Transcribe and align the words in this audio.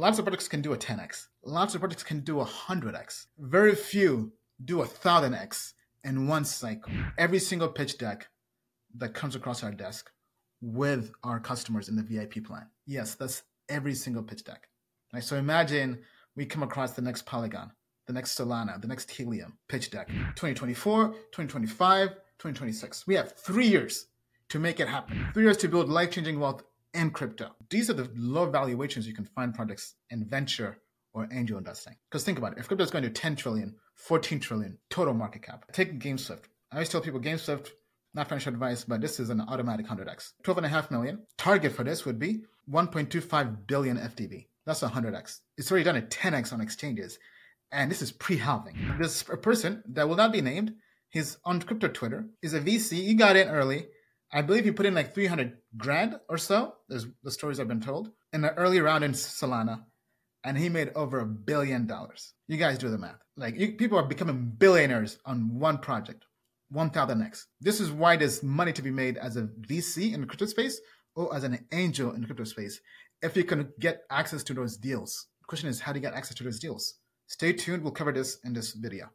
Lots 0.00 0.18
of 0.18 0.24
projects 0.24 0.48
can 0.48 0.62
do 0.62 0.72
a 0.72 0.78
10x. 0.78 1.26
Lots 1.44 1.74
of 1.74 1.82
projects 1.82 2.02
can 2.02 2.20
do 2.20 2.40
a 2.40 2.46
100x. 2.46 3.26
Very 3.38 3.74
few 3.74 4.32
do 4.64 4.80
a 4.80 4.86
1000x 4.86 5.74
in 6.04 6.26
one 6.26 6.46
cycle. 6.46 6.90
Every 7.18 7.38
single 7.38 7.68
pitch 7.68 7.98
deck 7.98 8.28
that 8.96 9.12
comes 9.12 9.36
across 9.36 9.62
our 9.62 9.72
desk 9.72 10.10
with 10.62 11.12
our 11.22 11.38
customers 11.38 11.90
in 11.90 11.96
the 11.96 12.02
VIP 12.02 12.42
plan. 12.42 12.66
Yes, 12.86 13.14
that's 13.14 13.42
every 13.68 13.94
single 13.94 14.22
pitch 14.22 14.42
deck. 14.42 14.68
Right? 15.12 15.22
So 15.22 15.36
imagine 15.36 15.98
we 16.34 16.46
come 16.46 16.62
across 16.62 16.92
the 16.92 17.02
next 17.02 17.26
Polygon, 17.26 17.70
the 18.06 18.14
next 18.14 18.38
Solana, 18.38 18.80
the 18.80 18.88
next 18.88 19.10
Helium 19.10 19.58
pitch 19.68 19.90
deck 19.90 20.08
2024, 20.08 21.08
2025, 21.08 22.08
2026. 22.08 23.06
We 23.06 23.16
have 23.16 23.36
three 23.36 23.66
years 23.66 24.06
to 24.48 24.58
make 24.58 24.80
it 24.80 24.88
happen. 24.88 25.28
Three 25.34 25.44
years 25.44 25.58
to 25.58 25.68
build 25.68 25.90
life 25.90 26.10
changing 26.12 26.40
wealth 26.40 26.62
in 26.94 27.10
crypto. 27.10 27.50
These 27.68 27.90
are 27.90 27.94
the 27.94 28.10
low 28.16 28.50
valuations 28.50 29.06
you 29.06 29.14
can 29.14 29.28
find 29.34 29.54
projects 29.54 29.94
in 30.10 30.24
venture 30.24 30.78
or 31.12 31.28
angel 31.32 31.58
investing. 31.58 31.94
Because 32.10 32.24
think 32.24 32.38
about 32.38 32.52
it 32.52 32.58
if 32.58 32.68
crypto 32.68 32.84
is 32.84 32.90
going 32.90 33.04
to 33.04 33.10
10 33.10 33.36
trillion, 33.36 33.74
14 33.96 34.40
trillion 34.40 34.78
total 34.88 35.14
market 35.14 35.42
cap, 35.42 35.64
take 35.72 36.00
GameSwift. 36.00 36.44
I 36.72 36.76
always 36.76 36.88
tell 36.88 37.00
people 37.00 37.20
GameSwift, 37.20 37.68
not 38.14 38.28
financial 38.28 38.52
advice, 38.52 38.84
but 38.84 39.00
this 39.00 39.20
is 39.20 39.30
an 39.30 39.40
automatic 39.40 39.86
100x. 39.86 40.32
12.5 40.44 40.90
million. 40.90 41.20
Target 41.38 41.72
for 41.72 41.84
this 41.84 42.04
would 42.04 42.18
be 42.18 42.42
1.25 42.70 43.66
billion 43.66 43.96
FDV. 43.96 44.46
That's 44.66 44.80
100x. 44.80 45.38
It's 45.56 45.70
already 45.70 45.84
done 45.84 45.96
a 45.96 46.02
10x 46.02 46.52
on 46.52 46.60
exchanges. 46.60 47.18
And 47.72 47.90
this 47.90 48.02
is 48.02 48.12
pre 48.12 48.36
halving. 48.36 48.76
This 49.00 49.22
a 49.28 49.36
person 49.36 49.82
that 49.90 50.08
will 50.08 50.16
not 50.16 50.32
be 50.32 50.40
named, 50.40 50.74
he's 51.08 51.38
on 51.44 51.62
crypto 51.62 51.88
Twitter, 51.88 52.26
is 52.42 52.54
a 52.54 52.60
VC. 52.60 52.94
He 52.94 53.14
got 53.14 53.36
in 53.36 53.48
early. 53.48 53.86
I 54.32 54.42
believe 54.42 54.64
he 54.64 54.70
put 54.70 54.86
in 54.86 54.94
like 54.94 55.14
300 55.14 55.56
grand 55.76 56.18
or 56.28 56.38
so. 56.38 56.74
There's 56.88 57.06
the 57.22 57.30
stories 57.30 57.58
I've 57.58 57.68
been 57.68 57.80
told 57.80 58.10
in 58.32 58.42
the 58.42 58.54
early 58.54 58.80
round 58.80 59.04
in 59.04 59.12
Solana. 59.12 59.84
And 60.42 60.56
he 60.56 60.68
made 60.70 60.92
over 60.94 61.20
a 61.20 61.26
billion 61.26 61.86
dollars. 61.86 62.32
You 62.48 62.56
guys 62.56 62.78
do 62.78 62.88
the 62.88 62.96
math. 62.96 63.20
Like 63.36 63.58
you, 63.58 63.72
people 63.72 63.98
are 63.98 64.06
becoming 64.06 64.52
billionaires 64.56 65.18
on 65.26 65.58
one 65.58 65.78
project, 65.78 66.24
1000x. 66.74 67.44
This 67.60 67.78
is 67.78 67.90
why 67.90 68.16
there's 68.16 68.42
money 68.42 68.72
to 68.72 68.80
be 68.80 68.90
made 68.90 69.18
as 69.18 69.36
a 69.36 69.48
VC 69.68 70.14
in 70.14 70.22
the 70.22 70.26
crypto 70.26 70.46
space 70.46 70.80
or 71.14 71.34
as 71.34 71.44
an 71.44 71.66
angel 71.72 72.12
in 72.12 72.22
the 72.22 72.26
crypto 72.26 72.44
space 72.44 72.80
if 73.22 73.36
you 73.36 73.44
can 73.44 73.68
get 73.78 74.04
access 74.10 74.42
to 74.44 74.54
those 74.54 74.76
deals. 74.76 75.26
The 75.40 75.46
question 75.46 75.68
is, 75.68 75.80
how 75.80 75.92
do 75.92 75.98
you 75.98 76.02
get 76.02 76.14
access 76.14 76.36
to 76.36 76.44
those 76.44 76.58
deals? 76.58 76.94
Stay 77.26 77.52
tuned. 77.52 77.82
We'll 77.82 77.92
cover 77.92 78.12
this 78.12 78.38
in 78.44 78.54
this 78.54 78.72
video. 78.72 79.10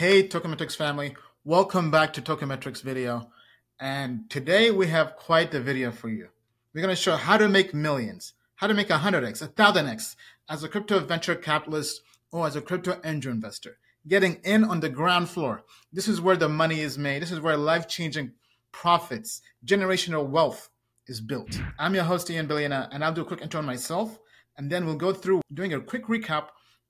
Hey, 0.00 0.26
Tokenmetrics 0.26 0.76
family. 0.76 1.14
Welcome 1.44 1.90
back 1.90 2.14
to 2.14 2.22
Tokenmetrics 2.22 2.80
video. 2.80 3.30
And 3.78 4.30
today 4.30 4.70
we 4.70 4.86
have 4.86 5.14
quite 5.16 5.50
the 5.50 5.60
video 5.60 5.90
for 5.90 6.08
you. 6.08 6.28
We're 6.72 6.80
going 6.80 6.96
to 6.96 7.02
show 7.02 7.16
how 7.16 7.36
to 7.36 7.50
make 7.50 7.74
millions, 7.74 8.32
how 8.54 8.66
to 8.66 8.72
make 8.72 8.88
100x, 8.88 9.46
1000x 9.46 10.16
as 10.48 10.64
a 10.64 10.70
crypto 10.70 11.00
venture 11.00 11.34
capitalist 11.34 12.00
or 12.32 12.46
as 12.46 12.56
a 12.56 12.62
crypto 12.62 12.98
angel 13.04 13.30
investor. 13.30 13.76
Getting 14.08 14.36
in 14.42 14.64
on 14.64 14.80
the 14.80 14.88
ground 14.88 15.28
floor. 15.28 15.64
This 15.92 16.08
is 16.08 16.18
where 16.18 16.36
the 16.36 16.48
money 16.48 16.80
is 16.80 16.96
made. 16.96 17.20
This 17.20 17.30
is 17.30 17.40
where 17.40 17.58
life 17.58 17.86
changing 17.86 18.32
profits, 18.72 19.42
generational 19.66 20.26
wealth 20.26 20.70
is 21.08 21.20
built. 21.20 21.60
I'm 21.78 21.94
your 21.94 22.04
host, 22.04 22.30
Ian 22.30 22.48
Balina, 22.48 22.88
and 22.90 23.04
I'll 23.04 23.12
do 23.12 23.20
a 23.20 23.26
quick 23.26 23.42
intro 23.42 23.60
on 23.60 23.66
myself, 23.66 24.18
and 24.56 24.70
then 24.70 24.86
we'll 24.86 24.94
go 24.94 25.12
through 25.12 25.42
doing 25.52 25.74
a 25.74 25.80
quick 25.80 26.06
recap 26.06 26.46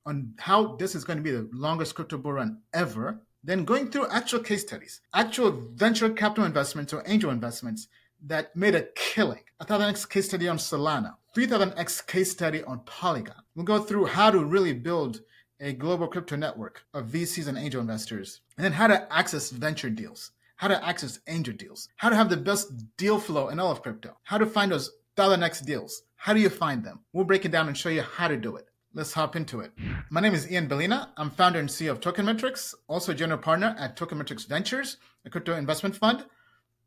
on 0.06 0.34
how 0.38 0.76
this 0.76 0.94
is 0.94 1.04
going 1.04 1.18
to 1.18 1.22
be 1.22 1.30
the 1.30 1.48
longest 1.52 1.94
crypto 1.94 2.18
bull 2.18 2.34
run 2.34 2.60
ever. 2.72 3.20
Then 3.42 3.64
going 3.64 3.90
through 3.90 4.08
actual 4.08 4.40
case 4.40 4.62
studies, 4.62 5.00
actual 5.14 5.50
venture 5.50 6.10
capital 6.10 6.44
investments 6.44 6.92
or 6.92 7.02
angel 7.06 7.30
investments 7.30 7.88
that 8.26 8.54
made 8.54 8.74
a 8.74 8.88
killing. 8.94 9.42
A 9.60 9.64
1000x 9.64 10.08
case 10.08 10.26
study 10.26 10.48
on 10.48 10.58
Solana, 10.58 11.14
3000x 11.36 12.06
case 12.06 12.30
study 12.30 12.62
on 12.64 12.80
Polygon. 12.80 13.42
We'll 13.54 13.64
go 13.64 13.78
through 13.78 14.06
how 14.06 14.30
to 14.30 14.44
really 14.44 14.74
build 14.74 15.22
a 15.58 15.72
global 15.72 16.08
crypto 16.08 16.36
network 16.36 16.84
of 16.94 17.06
VCs 17.06 17.48
and 17.48 17.58
angel 17.58 17.80
investors, 17.80 18.40
and 18.56 18.64
then 18.64 18.72
how 18.72 18.86
to 18.86 19.12
access 19.12 19.50
venture 19.50 19.90
deals 19.90 20.32
how 20.60 20.68
to 20.68 20.86
access 20.86 21.20
angel 21.26 21.54
deals, 21.54 21.88
how 21.96 22.10
to 22.10 22.16
have 22.16 22.28
the 22.28 22.36
best 22.36 22.70
deal 22.98 23.18
flow 23.18 23.48
in 23.48 23.58
all 23.58 23.72
of 23.72 23.80
crypto, 23.80 24.14
how 24.24 24.36
to 24.36 24.44
find 24.44 24.70
those 24.70 24.90
dollar 25.16 25.42
x 25.42 25.62
deals. 25.62 26.02
How 26.16 26.34
do 26.34 26.40
you 26.40 26.50
find 26.50 26.84
them? 26.84 27.00
We'll 27.14 27.24
break 27.24 27.46
it 27.46 27.50
down 27.50 27.68
and 27.68 27.76
show 27.76 27.88
you 27.88 28.02
how 28.02 28.28
to 28.28 28.36
do 28.36 28.56
it. 28.56 28.66
Let's 28.92 29.12
hop 29.12 29.36
into 29.36 29.60
it. 29.60 29.70
My 30.10 30.20
name 30.20 30.34
is 30.34 30.50
Ian 30.50 30.68
Balina. 30.68 31.10
I'm 31.16 31.30
founder 31.30 31.60
and 31.60 31.68
CEO 31.68 31.92
of 31.92 32.00
Tokenmetrics, 32.00 32.74
also 32.88 33.12
a 33.12 33.14
general 33.14 33.38
partner 33.38 33.76
at 33.78 33.96
Tokenmetrics 33.96 34.48
Ventures, 34.48 34.96
a 35.24 35.30
crypto 35.30 35.54
investment 35.54 35.94
fund, 35.94 36.24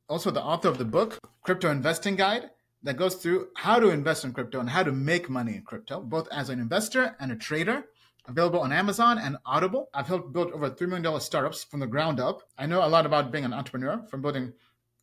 also 0.09 0.29
the 0.29 0.43
author 0.43 0.67
of 0.67 0.77
the 0.77 0.83
book, 0.83 1.17
Crypto 1.43 1.71
Investing 1.71 2.17
Guide, 2.17 2.49
that 2.83 2.97
goes 2.97 3.15
through 3.15 3.47
how 3.55 3.79
to 3.79 3.89
invest 3.89 4.25
in 4.25 4.33
crypto 4.33 4.59
and 4.59 4.69
how 4.69 4.83
to 4.83 4.91
make 4.91 5.29
money 5.29 5.55
in 5.55 5.61
crypto, 5.61 6.01
both 6.01 6.27
as 6.29 6.49
an 6.49 6.59
investor 6.59 7.15
and 7.21 7.31
a 7.31 7.37
trader 7.37 7.85
available 8.27 8.59
on 8.59 8.73
Amazon 8.73 9.17
and 9.17 9.37
Audible. 9.45 9.87
I've 9.93 10.07
helped 10.07 10.33
build 10.33 10.51
over 10.51 10.69
$3 10.69 10.89
million 10.89 11.21
startups 11.21 11.63
from 11.63 11.79
the 11.79 11.87
ground 11.87 12.19
up. 12.19 12.41
I 12.57 12.65
know 12.65 12.85
a 12.85 12.89
lot 12.89 13.05
about 13.05 13.31
being 13.31 13.45
an 13.45 13.53
entrepreneur 13.53 14.05
from 14.09 14.21
building 14.21 14.51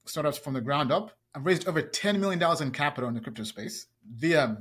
startups 0.05 0.37
from 0.37 0.53
the 0.53 0.61
ground 0.61 0.93
up. 0.93 1.13
I've 1.35 1.47
raised 1.47 1.67
over 1.67 1.81
$10 1.81 2.19
million 2.19 2.43
in 2.61 2.71
capital 2.73 3.09
in 3.09 3.15
the 3.15 3.23
crypto 3.23 3.45
space 3.45 3.87
via 4.07 4.59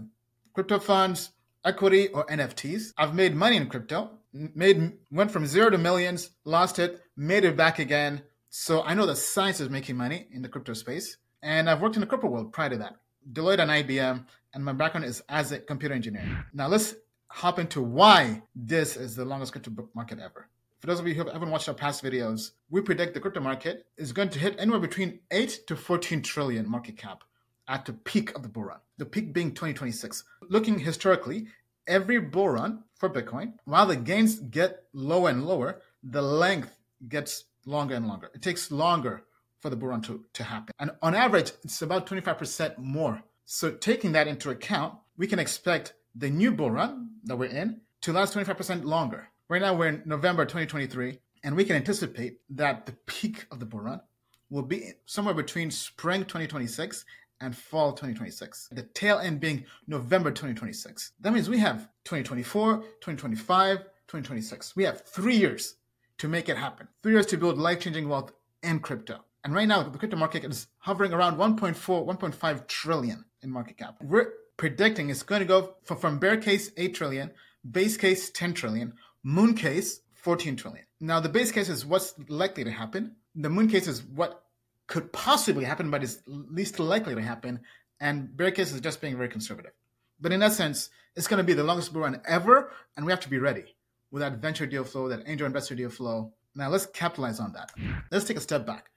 crypto 0.54 0.80
funds, 0.80 1.32
equity, 1.70 2.10
or 2.10 2.26
NFTs. 2.26 2.94
I've 2.98 3.14
made 3.14 3.36
money 3.36 3.56
in 3.56 3.68
crypto, 3.68 4.12
made 4.34 4.94
went 5.12 5.32
from 5.32 5.46
zero 5.46 5.70
to 5.70 5.78
millions, 5.78 6.32
lost 6.44 6.80
it, 6.80 7.02
made 7.16 7.46
it 7.46 7.56
back 7.56 7.80
again. 7.80 8.24
So 8.50 8.82
I 8.84 8.94
know 8.96 9.06
the 9.06 9.16
science 9.16 9.60
is 9.60 9.70
making 9.70 9.96
money 9.96 10.28
in 10.32 10.42
the 10.42 10.50
crypto 10.50 10.74
space. 10.74 11.18
And 11.42 11.70
I've 11.70 11.82
worked 11.82 11.96
in 11.96 12.02
the 12.02 12.08
crypto 12.08 12.28
world 12.28 12.52
prior 12.52 12.70
to 12.70 12.78
that. 12.78 12.96
Deloitte 13.32 13.60
and 13.60 13.72
IBM, 13.72 14.26
and 14.54 14.66
my 14.66 14.74
background 14.74 15.06
is 15.06 15.22
as 15.30 15.52
a 15.52 15.60
computer 15.60 15.94
engineer. 15.94 16.46
Now 16.54 16.68
let's 16.68 16.96
hop 17.28 17.60
into 17.60 17.82
why 17.82 18.42
this 18.56 18.98
is 18.98 19.16
the 19.16 19.26
longest 19.26 19.52
crypto 19.52 19.72
bull 19.72 19.90
market 19.94 20.20
ever. 20.20 20.50
For 20.80 20.88
those 20.88 21.00
of 21.00 21.08
you 21.08 21.14
who 21.14 21.30
haven't 21.30 21.52
watched 21.52 21.68
our 21.68 21.76
past 21.76 22.04
videos, 22.04 22.52
we 22.70 22.82
predict 22.82 23.14
the 23.14 23.20
crypto 23.20 23.42
market 23.42 23.86
is 23.98 24.12
going 24.14 24.30
to 24.30 24.40
hit 24.40 24.56
anywhere 24.58 24.80
between 24.80 25.20
8 25.30 25.68
to 25.68 25.76
14 25.76 26.22
trillion 26.22 26.70
market 26.70 26.98
cap 26.98 27.24
at 27.68 27.86
the 27.86 27.94
peak 27.94 28.36
of 28.36 28.42
the 28.42 28.50
bull 28.50 28.64
run, 28.64 28.80
the 28.98 29.06
peak 29.06 29.32
being 29.32 29.52
2026. 29.52 30.24
Looking 30.50 30.80
historically, 30.80 31.48
every 31.90 32.20
bull 32.20 32.50
run 32.50 32.84
for 32.96 33.10
Bitcoin, 33.10 33.54
while 33.66 33.88
the 33.88 33.96
gains 33.96 34.40
get 34.40 34.84
lower 34.94 35.30
and 35.30 35.46
lower, 35.46 35.82
the 36.04 36.22
length 36.22 36.78
gets 37.08 37.46
longer 37.66 37.96
and 37.96 38.08
longer. 38.08 38.30
It 38.34 38.42
takes 38.42 38.72
longer 38.72 39.24
for 39.60 39.70
the 39.70 39.76
bull 39.76 39.90
run 39.90 40.02
to, 40.04 40.24
to 40.34 40.44
happen. 40.44 40.74
And 40.80 40.92
on 41.02 41.16
average, 41.16 41.52
it's 41.64 41.82
about 41.82 42.08
25% 42.08 42.78
more. 42.78 43.22
So 43.46 43.72
taking 43.72 44.14
that 44.14 44.28
into 44.28 44.52
account, 44.52 44.96
we 45.18 45.28
can 45.28 45.40
expect 45.40 45.94
the 46.16 46.30
new 46.30 46.52
bull 46.52 46.72
run 46.72 47.10
that 47.26 47.36
we're 47.36 47.50
in 47.50 47.82
to 48.02 48.14
last 48.14 48.36
25% 48.36 48.86
longer. 48.86 49.28
Right 49.50 49.62
now, 49.62 49.74
we're 49.74 49.88
in 49.88 50.04
November 50.06 50.46
2023, 50.46 51.18
and 51.44 51.56
we 51.56 51.66
can 51.66 51.76
anticipate 51.76 52.40
that 52.52 52.86
the 52.86 52.94
peak 53.08 53.48
of 53.52 53.60
the 53.60 53.66
bull 53.66 53.82
run 53.82 54.02
will 54.50 54.64
be 54.64 54.94
somewhere 55.06 55.34
between 55.34 55.72
spring 55.72 56.22
2026 56.22 57.06
and 57.42 57.56
fall 57.56 57.92
2026. 57.92 58.70
The 58.72 58.84
tail 58.84 59.20
end 59.20 59.40
being 59.40 59.66
November 59.88 60.30
2026. 60.30 61.14
That 61.22 61.34
means 61.34 61.50
we 61.50 61.60
have 61.60 61.90
2024, 62.06 62.78
2025, 62.78 63.78
2026. 63.78 64.76
We 64.76 64.84
have 64.84 65.06
three 65.06 65.38
years 65.38 65.76
to 66.18 66.28
make 66.28 66.50
it 66.50 66.58
happen. 66.58 66.88
Three 67.02 67.14
years 67.14 67.26
to 67.28 67.38
build 67.38 67.58
life 67.58 67.80
changing 67.80 68.10
wealth 68.10 68.32
in 68.62 68.80
crypto. 68.80 69.24
And 69.44 69.54
right 69.54 69.68
now, 69.68 69.84
the 69.84 69.98
crypto 69.98 70.18
market 70.18 70.44
is 70.44 70.68
hovering 70.80 71.14
around 71.14 71.38
1.4, 71.38 71.76
1.5 71.76 72.68
trillion 72.68 73.26
in 73.42 73.50
market 73.50 73.78
cap. 73.78 73.96
We're 74.02 74.34
predicting 74.58 75.10
it's 75.10 75.24
going 75.24 75.40
to 75.40 75.46
go 75.46 75.76
from, 75.84 76.20
bear 76.20 76.38
case 76.38 76.72
8 76.76 76.94
trillion, 76.94 77.32
base 77.70 77.96
case 77.96 78.30
10 78.32 78.54
trillion, 78.54 78.94
moon 79.24 79.54
case 79.54 80.02
14 80.16 80.58
trillion. 80.58 80.86
Now, 81.00 81.22
the 81.22 81.30
base 81.30 81.52
case 81.52 81.70
is 81.70 81.86
what's 81.86 82.14
likely 82.28 82.66
to 82.66 82.72
happen. 82.72 83.16
The 83.36 83.50
moon 83.50 83.70
case 83.70 83.88
is 83.88 84.04
what 84.04 84.44
could 84.90 85.14
possibly 85.14 85.64
happen, 85.64 85.90
but 85.92 86.04
is 86.04 86.22
least 86.26 86.80
likely 86.80 87.16
to 87.16 87.22
happen. 87.22 87.62
And 88.02 88.36
bear 88.36 88.52
case 88.52 88.74
is 88.74 88.82
just 88.82 89.00
being 89.00 89.16
very 89.16 89.30
conservative. 89.30 89.72
But 90.20 90.34
in 90.34 90.42
essence, 90.42 90.90
it's 91.16 91.28
going 91.28 91.38
to 91.38 91.44
be 91.44 91.54
the 91.54 91.64
longest 91.64 91.94
bull 91.94 92.02
run 92.02 92.20
ever, 92.28 92.72
and 92.98 93.06
we 93.06 93.12
have 93.12 93.20
to 93.22 93.30
be 93.30 93.38
ready 93.38 93.76
with 94.12 94.22
that 94.22 94.40
venture 94.40 94.66
deal 94.66 94.84
flow, 94.84 95.08
that 95.08 95.24
angel 95.28 95.46
investor 95.46 95.76
deal 95.76 95.90
flow. 95.90 96.34
Now, 96.56 96.70
let's 96.70 96.88
capitalize 96.88 97.40
on 97.40 97.54
that. 97.54 97.72
Let's 98.12 98.26
take 98.26 98.38
a 98.38 98.42
step 98.42 98.66
back. 98.66 98.90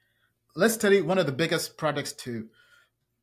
Let's 0.57 0.75
study 0.75 1.03
one 1.03 1.19
of 1.19 1.27
the 1.27 1.33
biggest 1.33 1.77
projects 1.77 2.13
to 2.25 2.49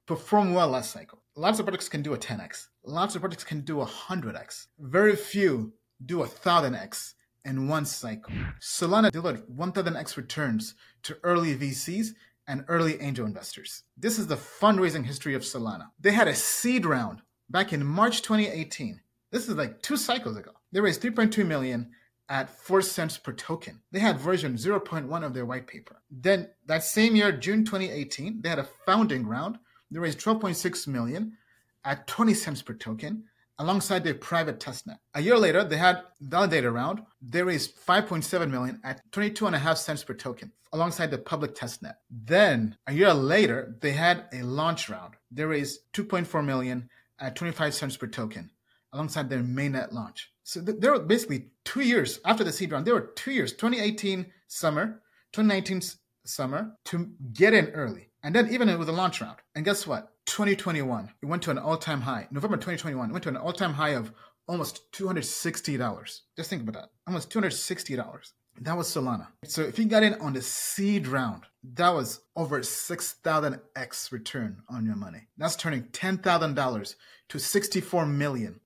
perform 0.05 0.53
well 0.53 0.69
last 0.69 0.91
cycle. 0.91 1.19
Lots 1.35 1.59
of 1.59 1.65
projects 1.65 1.89
can 1.89 2.03
do 2.03 2.13
a 2.13 2.17
10x. 2.17 2.67
Lots 2.83 3.15
of 3.15 3.21
projects 3.21 3.43
can 3.43 3.61
do 3.61 3.81
a 3.81 3.85
100x. 3.85 4.67
Very 4.79 5.15
few 5.15 5.73
do 6.05 6.21
a 6.21 6.27
1000x 6.27 7.13
in 7.45 7.67
one 7.67 7.85
cycle. 7.85 8.33
Solana 8.61 9.11
delivered 9.11 9.47
1000x 9.47 10.17
returns 10.17 10.75
to 11.03 11.17
early 11.23 11.55
VCs 11.55 12.09
and 12.49 12.65
early 12.67 12.99
angel 12.99 13.27
investors. 13.27 13.83
This 13.95 14.17
is 14.17 14.25
the 14.25 14.35
fundraising 14.35 15.05
history 15.05 15.35
of 15.35 15.43
Solana. 15.43 15.85
They 15.99 16.11
had 16.11 16.27
a 16.27 16.33
seed 16.33 16.83
round 16.83 17.21
back 17.47 17.71
in 17.71 17.85
March 17.85 18.23
2018. 18.23 18.99
This 19.31 19.47
is 19.47 19.55
like 19.55 19.83
two 19.83 19.95
cycles 19.95 20.35
ago. 20.35 20.51
They 20.71 20.81
raised 20.81 21.01
3.2 21.01 21.45
million 21.45 21.91
at 22.27 22.49
4 22.49 22.81
cents 22.81 23.19
per 23.19 23.33
token. 23.33 23.81
They 23.91 23.99
had 23.99 24.19
version 24.19 24.55
0.1 24.55 25.23
of 25.23 25.33
their 25.35 25.45
white 25.45 25.67
paper. 25.67 26.01
Then 26.09 26.49
that 26.65 26.83
same 26.83 27.15
year, 27.15 27.31
June 27.31 27.63
2018, 27.63 28.41
they 28.41 28.49
had 28.49 28.59
a 28.59 28.67
founding 28.85 29.27
round. 29.27 29.59
They 29.91 29.99
raised 29.99 30.19
12.6 30.19 30.87
million 30.87 31.37
at 31.85 32.07
20 32.07 32.33
cents 32.33 32.63
per 32.63 32.73
token 32.73 33.25
alongside 33.59 34.03
their 34.03 34.15
private 34.15 34.59
testnet. 34.59 34.97
A 35.13 35.21
year 35.21 35.37
later, 35.37 35.63
they 35.63 35.77
had 35.77 36.03
validator 36.23 36.73
round. 36.73 37.01
They 37.21 37.43
raised 37.43 37.77
5.7 37.85 38.49
million 38.49 38.79
at 38.83 39.01
22 39.11 39.75
cents 39.75 40.03
per 40.03 40.13
token 40.13 40.51
alongside 40.71 41.11
the 41.11 41.17
public 41.17 41.55
testnet. 41.55 41.95
Then 42.09 42.77
a 42.87 42.93
year 42.93 43.13
later, 43.13 43.75
they 43.81 43.91
had 43.91 44.25
a 44.33 44.43
launch 44.43 44.89
round. 44.89 45.15
They 45.29 45.43
raised 45.43 45.91
2.4 45.93 46.43
million 46.43 46.89
at 47.19 47.35
25 47.35 47.73
cents 47.73 47.97
per 47.97 48.07
token 48.07 48.49
alongside 48.93 49.29
their 49.29 49.43
mainnet 49.43 49.91
launch. 49.91 50.31
So 50.43 50.63
th- 50.63 50.79
there 50.79 50.93
were 50.93 50.99
basically 50.99 51.47
two 51.65 51.81
years 51.81 52.19
after 52.25 52.43
the 52.43 52.51
seed 52.51 52.71
round. 52.71 52.87
There 52.87 52.95
were 52.95 53.11
two 53.15 53.31
years, 53.31 53.51
2018 53.53 54.25
summer, 54.47 55.01
2019 55.33 55.81
summer, 56.25 56.71
to 56.85 57.09
get 57.33 57.53
in 57.53 57.67
early. 57.69 58.09
And 58.23 58.33
then 58.33 58.51
even 58.51 58.75
with 58.77 58.87
the 58.87 58.93
launch 58.93 59.21
round. 59.21 59.37
And 59.55 59.63
guess 59.63 59.85
what? 59.85 60.13
2021, 60.29 61.11
it 61.21 61.25
went 61.25 61.41
to 61.43 61.51
an 61.51 61.57
all-time 61.57 62.01
high. 62.01 62.27
November 62.31 62.55
2021, 62.55 63.09
it 63.09 63.11
went 63.11 63.23
to 63.23 63.29
an 63.29 63.37
all-time 63.37 63.73
high 63.73 63.95
of 63.95 64.13
almost 64.47 64.91
$260. 64.93 66.21
Just 66.37 66.49
think 66.49 66.61
about 66.61 66.75
that. 66.75 66.89
Almost 67.07 67.31
$260. 67.31 68.31
That 68.61 68.77
was 68.77 68.87
Solana. 68.87 69.27
So 69.45 69.61
if 69.61 69.79
you 69.79 69.85
got 69.85 70.03
in 70.03 70.15
on 70.15 70.33
the 70.33 70.41
seed 70.41 71.07
round, 71.07 71.43
that 71.75 71.89
was 71.89 72.21
over 72.35 72.59
6,000x 72.59 74.11
return 74.11 74.61
on 74.69 74.85
your 74.85 74.95
money. 74.95 75.27
That's 75.37 75.55
turning 75.55 75.83
$10,000 75.83 76.95
to 77.29 77.37
$64 77.37 78.11
million. 78.11 78.59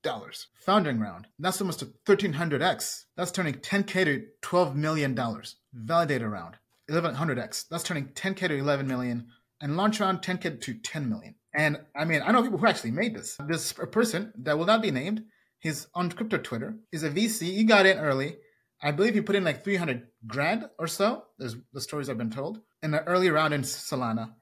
Founding 0.66 1.00
round, 1.00 1.28
that's 1.40 1.62
almost 1.62 1.82
a 1.82 1.86
1300x. 2.06 3.06
That's 3.16 3.32
turning 3.32 3.56
10K 3.56 4.06
to 4.06 4.26
$12 4.42 4.76
million. 4.76 5.16
Validator 5.16 6.32
round, 6.32 6.56
1100x. 6.90 7.68
That's 7.70 7.84
turning 7.84 8.08
10K 8.08 8.48
to 8.48 8.58
11 8.58 8.88
million. 8.88 9.28
And 9.62 9.78
launch 9.78 10.00
round, 10.00 10.22
10K 10.22 10.60
to 10.62 10.74
10 10.74 11.10
million. 11.10 11.36
And 11.54 11.80
I 11.96 12.06
mean, 12.06 12.22
I 12.26 12.32
know 12.32 12.42
people 12.42 12.58
who 12.58 12.68
actually 12.68 12.92
made 12.92 13.16
this. 13.16 13.38
This 13.48 13.74
person 13.74 14.34
that 14.40 14.58
will 14.58 14.66
not 14.66 14.82
be 14.82 14.92
named, 14.92 15.24
he's 15.60 15.88
on 15.94 16.12
crypto 16.12 16.38
Twitter, 16.38 16.78
is 16.92 17.04
a 17.04 17.10
VC. 17.10 17.42
He 17.54 17.64
got 17.64 17.86
in 17.86 17.98
early. 17.98 18.38
I 18.82 18.92
believe 18.92 19.14
he 19.14 19.22
put 19.22 19.36
in 19.36 19.44
like 19.44 19.64
300 19.64 20.08
grand 20.28 20.66
or 20.80 20.88
so. 20.88 21.24
There's 21.38 21.56
the 21.72 21.82
stories 21.82 22.10
I've 22.10 22.18
been 22.18 22.32
told 22.32 22.60
in 22.82 22.92
the 22.92 23.04
early 23.04 23.30
round 23.30 23.54
in 23.54 23.62
Solana, 23.62 24.34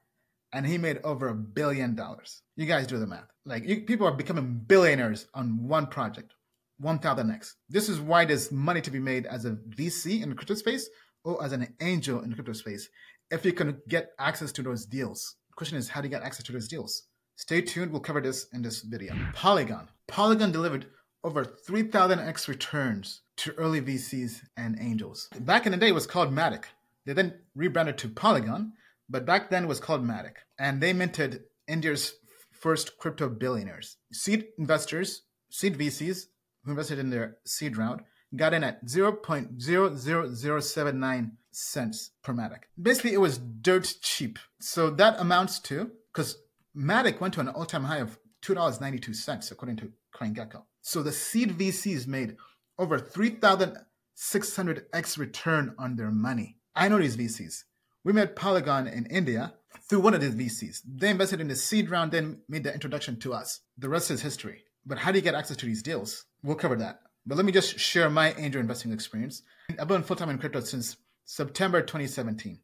and 0.52 0.66
he 0.66 0.78
made 0.78 0.98
over 1.04 1.28
a 1.28 1.34
billion 1.34 1.94
dollars. 1.94 2.42
You 2.56 2.66
guys 2.66 2.86
do 2.86 2.98
the 2.98 3.06
math. 3.06 3.28
Like 3.44 3.64
you, 3.68 3.82
people 3.82 4.06
are 4.06 4.12
becoming 4.12 4.62
billionaires 4.66 5.26
on 5.34 5.68
one 5.68 5.86
project, 5.86 6.34
1000x. 6.82 7.52
This 7.68 7.88
is 7.88 8.00
why 8.00 8.24
there's 8.24 8.50
money 8.50 8.80
to 8.80 8.90
be 8.90 8.98
made 8.98 9.26
as 9.26 9.44
a 9.44 9.58
VC 9.76 10.22
in 10.22 10.30
the 10.30 10.34
crypto 10.34 10.54
space 10.54 10.88
or 11.24 11.44
as 11.44 11.52
an 11.52 11.74
angel 11.80 12.20
in 12.22 12.30
the 12.30 12.34
crypto 12.34 12.52
space 12.52 12.88
if 13.32 13.44
you 13.46 13.52
can 13.52 13.80
get 13.88 14.10
access 14.18 14.52
to 14.52 14.62
those 14.62 14.84
deals. 14.84 15.36
Question 15.62 15.78
is, 15.78 15.90
how 15.90 16.00
do 16.00 16.08
you 16.08 16.10
get 16.10 16.24
access 16.24 16.44
to 16.46 16.50
those 16.50 16.66
deals? 16.66 17.04
Stay 17.36 17.60
tuned. 17.60 17.92
We'll 17.92 18.00
cover 18.00 18.20
this 18.20 18.48
in 18.52 18.62
this 18.62 18.82
video. 18.82 19.14
Polygon. 19.32 19.86
Polygon 20.08 20.50
delivered 20.50 20.86
over 21.22 21.44
3,000x 21.44 22.48
returns 22.48 23.20
to 23.36 23.52
early 23.52 23.80
VCs 23.80 24.40
and 24.56 24.76
angels. 24.80 25.28
Back 25.38 25.64
in 25.64 25.70
the 25.70 25.78
day, 25.78 25.90
it 25.90 25.94
was 25.94 26.08
called 26.08 26.34
Matic. 26.34 26.64
They 27.06 27.12
then 27.12 27.34
rebranded 27.54 27.96
to 27.98 28.08
Polygon, 28.08 28.72
but 29.08 29.24
back 29.24 29.50
then 29.50 29.62
it 29.62 29.68
was 29.68 29.78
called 29.78 30.04
Matic. 30.04 30.38
And 30.58 30.80
they 30.80 30.92
minted 30.92 31.44
India's 31.68 32.14
first 32.50 32.98
crypto 32.98 33.28
billionaires. 33.28 33.98
Seed 34.12 34.46
investors, 34.58 35.22
seed 35.48 35.78
VCs 35.78 36.26
who 36.64 36.72
invested 36.72 36.98
in 36.98 37.10
their 37.10 37.36
seed 37.44 37.76
round, 37.76 38.00
got 38.34 38.52
in 38.52 38.64
at 38.64 38.84
0.00079 38.84 41.30
cents 41.52 42.10
per 42.22 42.32
Matic. 42.32 42.62
Basically, 42.80 43.12
it 43.12 43.20
was 43.20 43.36
dirt 43.38 43.94
cheap. 44.00 44.38
So 44.60 44.88
that 44.90 45.20
amounts 45.20 45.58
to, 45.60 45.92
because 46.12 46.38
Matic 46.76 47.20
went 47.20 47.34
to 47.34 47.40
an 47.40 47.48
all 47.48 47.66
time 47.66 47.84
high 47.84 47.98
of 47.98 48.18
$2.92, 48.42 49.52
according 49.52 49.76
to 49.76 49.92
CoinGecko. 50.14 50.62
So 50.80 51.02
the 51.02 51.12
seed 51.12 51.58
VCs 51.58 52.06
made 52.06 52.36
over 52.78 52.98
3,600x 52.98 55.18
return 55.18 55.74
on 55.78 55.96
their 55.96 56.10
money. 56.10 56.56
I 56.74 56.88
know 56.88 56.98
these 56.98 57.16
VCs. 57.16 57.64
We 58.04 58.12
met 58.12 58.34
Polygon 58.34 58.88
in 58.88 59.06
India 59.06 59.54
through 59.88 60.00
one 60.00 60.14
of 60.14 60.20
these 60.20 60.34
VCs. 60.34 60.80
They 60.84 61.10
invested 61.10 61.40
in 61.40 61.46
the 61.48 61.54
seed 61.54 61.88
round, 61.90 62.10
then 62.10 62.40
made 62.48 62.64
the 62.64 62.74
introduction 62.74 63.20
to 63.20 63.32
us. 63.32 63.60
The 63.78 63.88
rest 63.88 64.10
is 64.10 64.22
history. 64.22 64.64
But 64.84 64.98
how 64.98 65.12
do 65.12 65.18
you 65.18 65.22
get 65.22 65.36
access 65.36 65.56
to 65.58 65.66
these 65.66 65.82
deals? 65.82 66.24
We'll 66.42 66.56
cover 66.56 66.74
that. 66.76 67.02
But 67.24 67.36
let 67.36 67.46
me 67.46 67.52
just 67.52 67.78
share 67.78 68.10
my 68.10 68.32
angel 68.32 68.60
investing 68.60 68.92
experience. 68.92 69.44
I've 69.78 69.86
been 69.86 70.02
full 70.02 70.16
time 70.16 70.30
in 70.30 70.38
crypto 70.38 70.58
since 70.60 70.96
September 71.24 71.80
2017. 71.80 72.60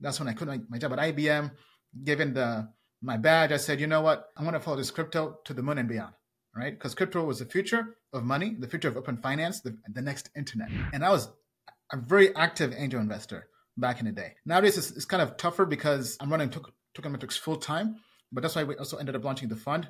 That's 0.00 0.18
when 0.18 0.28
I 0.28 0.32
quit 0.32 0.48
my, 0.48 0.60
my 0.68 0.78
job 0.78 0.92
at 0.92 0.98
IBM. 0.98 1.50
Given 2.04 2.34
the 2.34 2.68
my 3.02 3.16
badge, 3.16 3.52
I 3.52 3.56
said, 3.56 3.80
you 3.80 3.86
know 3.86 4.02
what? 4.02 4.26
I'm 4.36 4.44
going 4.44 4.54
to 4.54 4.60
follow 4.60 4.76
this 4.76 4.90
crypto 4.90 5.38
to 5.44 5.54
the 5.54 5.62
moon 5.62 5.78
and 5.78 5.88
beyond 5.88 6.12
right? 6.54 6.72
Because 6.72 6.94
crypto 6.94 7.24
was 7.24 7.38
the 7.38 7.44
future 7.44 7.96
of 8.12 8.24
money, 8.24 8.56
the 8.58 8.68
future 8.68 8.88
of 8.88 8.96
open 8.96 9.16
finance, 9.16 9.60
the, 9.60 9.76
the 9.92 10.02
next 10.02 10.30
internet. 10.36 10.68
And 10.92 11.04
I 11.04 11.10
was 11.10 11.28
a 11.92 11.96
very 11.96 12.34
active 12.36 12.74
angel 12.76 13.00
investor 13.00 13.48
back 13.76 14.00
in 14.00 14.06
the 14.06 14.12
day. 14.12 14.34
Nowadays, 14.44 14.76
it's, 14.76 14.90
it's 14.90 15.04
kind 15.04 15.22
of 15.22 15.36
tougher 15.36 15.64
because 15.64 16.16
I'm 16.20 16.30
running 16.30 16.50
Tokenmetrics 16.96 17.38
full 17.38 17.56
time, 17.56 17.96
but 18.32 18.42
that's 18.42 18.56
why 18.56 18.64
we 18.64 18.76
also 18.76 18.96
ended 18.96 19.16
up 19.16 19.24
launching 19.24 19.48
the 19.48 19.56
fund, 19.56 19.88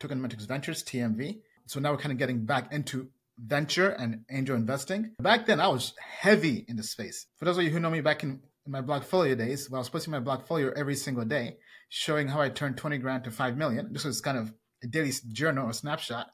Tokenmetrics 0.00 0.46
Ventures, 0.46 0.82
TMV. 0.82 1.40
So 1.66 1.80
now 1.80 1.92
we're 1.92 1.98
kind 1.98 2.12
of 2.12 2.18
getting 2.18 2.44
back 2.44 2.72
into 2.72 3.08
venture 3.38 3.90
and 3.90 4.24
angel 4.30 4.56
investing. 4.56 5.12
Back 5.20 5.46
then, 5.46 5.60
I 5.60 5.68
was 5.68 5.94
heavy 5.98 6.64
in 6.68 6.76
the 6.76 6.82
space. 6.82 7.26
For 7.36 7.44
those 7.44 7.58
of 7.58 7.64
you 7.64 7.70
who 7.70 7.80
know 7.80 7.90
me 7.90 8.00
back 8.00 8.22
in, 8.22 8.40
in 8.66 8.72
my 8.72 8.82
Blockfolio 8.82 9.36
days, 9.36 9.70
well, 9.70 9.78
I 9.78 9.80
was 9.80 9.88
posting 9.88 10.10
my 10.10 10.20
Blockfolio 10.20 10.72
every 10.76 10.96
single 10.96 11.24
day, 11.24 11.58
showing 11.88 12.28
how 12.28 12.40
I 12.40 12.48
turned 12.48 12.76
20 12.76 12.98
grand 12.98 13.24
to 13.24 13.30
5 13.30 13.56
million. 13.56 13.92
This 13.92 14.04
was 14.04 14.20
kind 14.20 14.38
of 14.38 14.52
a 14.82 14.86
daily 14.86 15.12
journal 15.32 15.68
or 15.68 15.72
snapshot. 15.72 16.28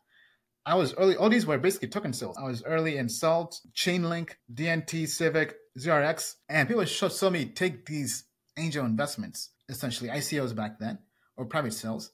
I 0.66 0.76
was 0.76 0.94
early. 0.94 1.16
All 1.16 1.28
these 1.28 1.46
were 1.46 1.58
basically 1.58 1.88
token 1.88 2.14
sales. 2.14 2.38
I 2.38 2.44
was 2.44 2.64
early 2.64 2.96
in 2.96 3.08
Salt, 3.08 3.60
Chainlink, 3.74 4.30
DNT, 4.52 5.06
Civic, 5.06 5.56
ZRX, 5.78 6.36
and 6.48 6.68
people 6.68 6.86
saw 6.86 7.28
me 7.28 7.44
take 7.44 7.84
these 7.84 8.24
angel 8.56 8.86
investments, 8.86 9.50
essentially 9.68 10.08
ICOs 10.08 10.54
back 10.54 10.78
then, 10.78 10.98
or 11.36 11.44
private 11.44 11.74
sales, 11.74 12.10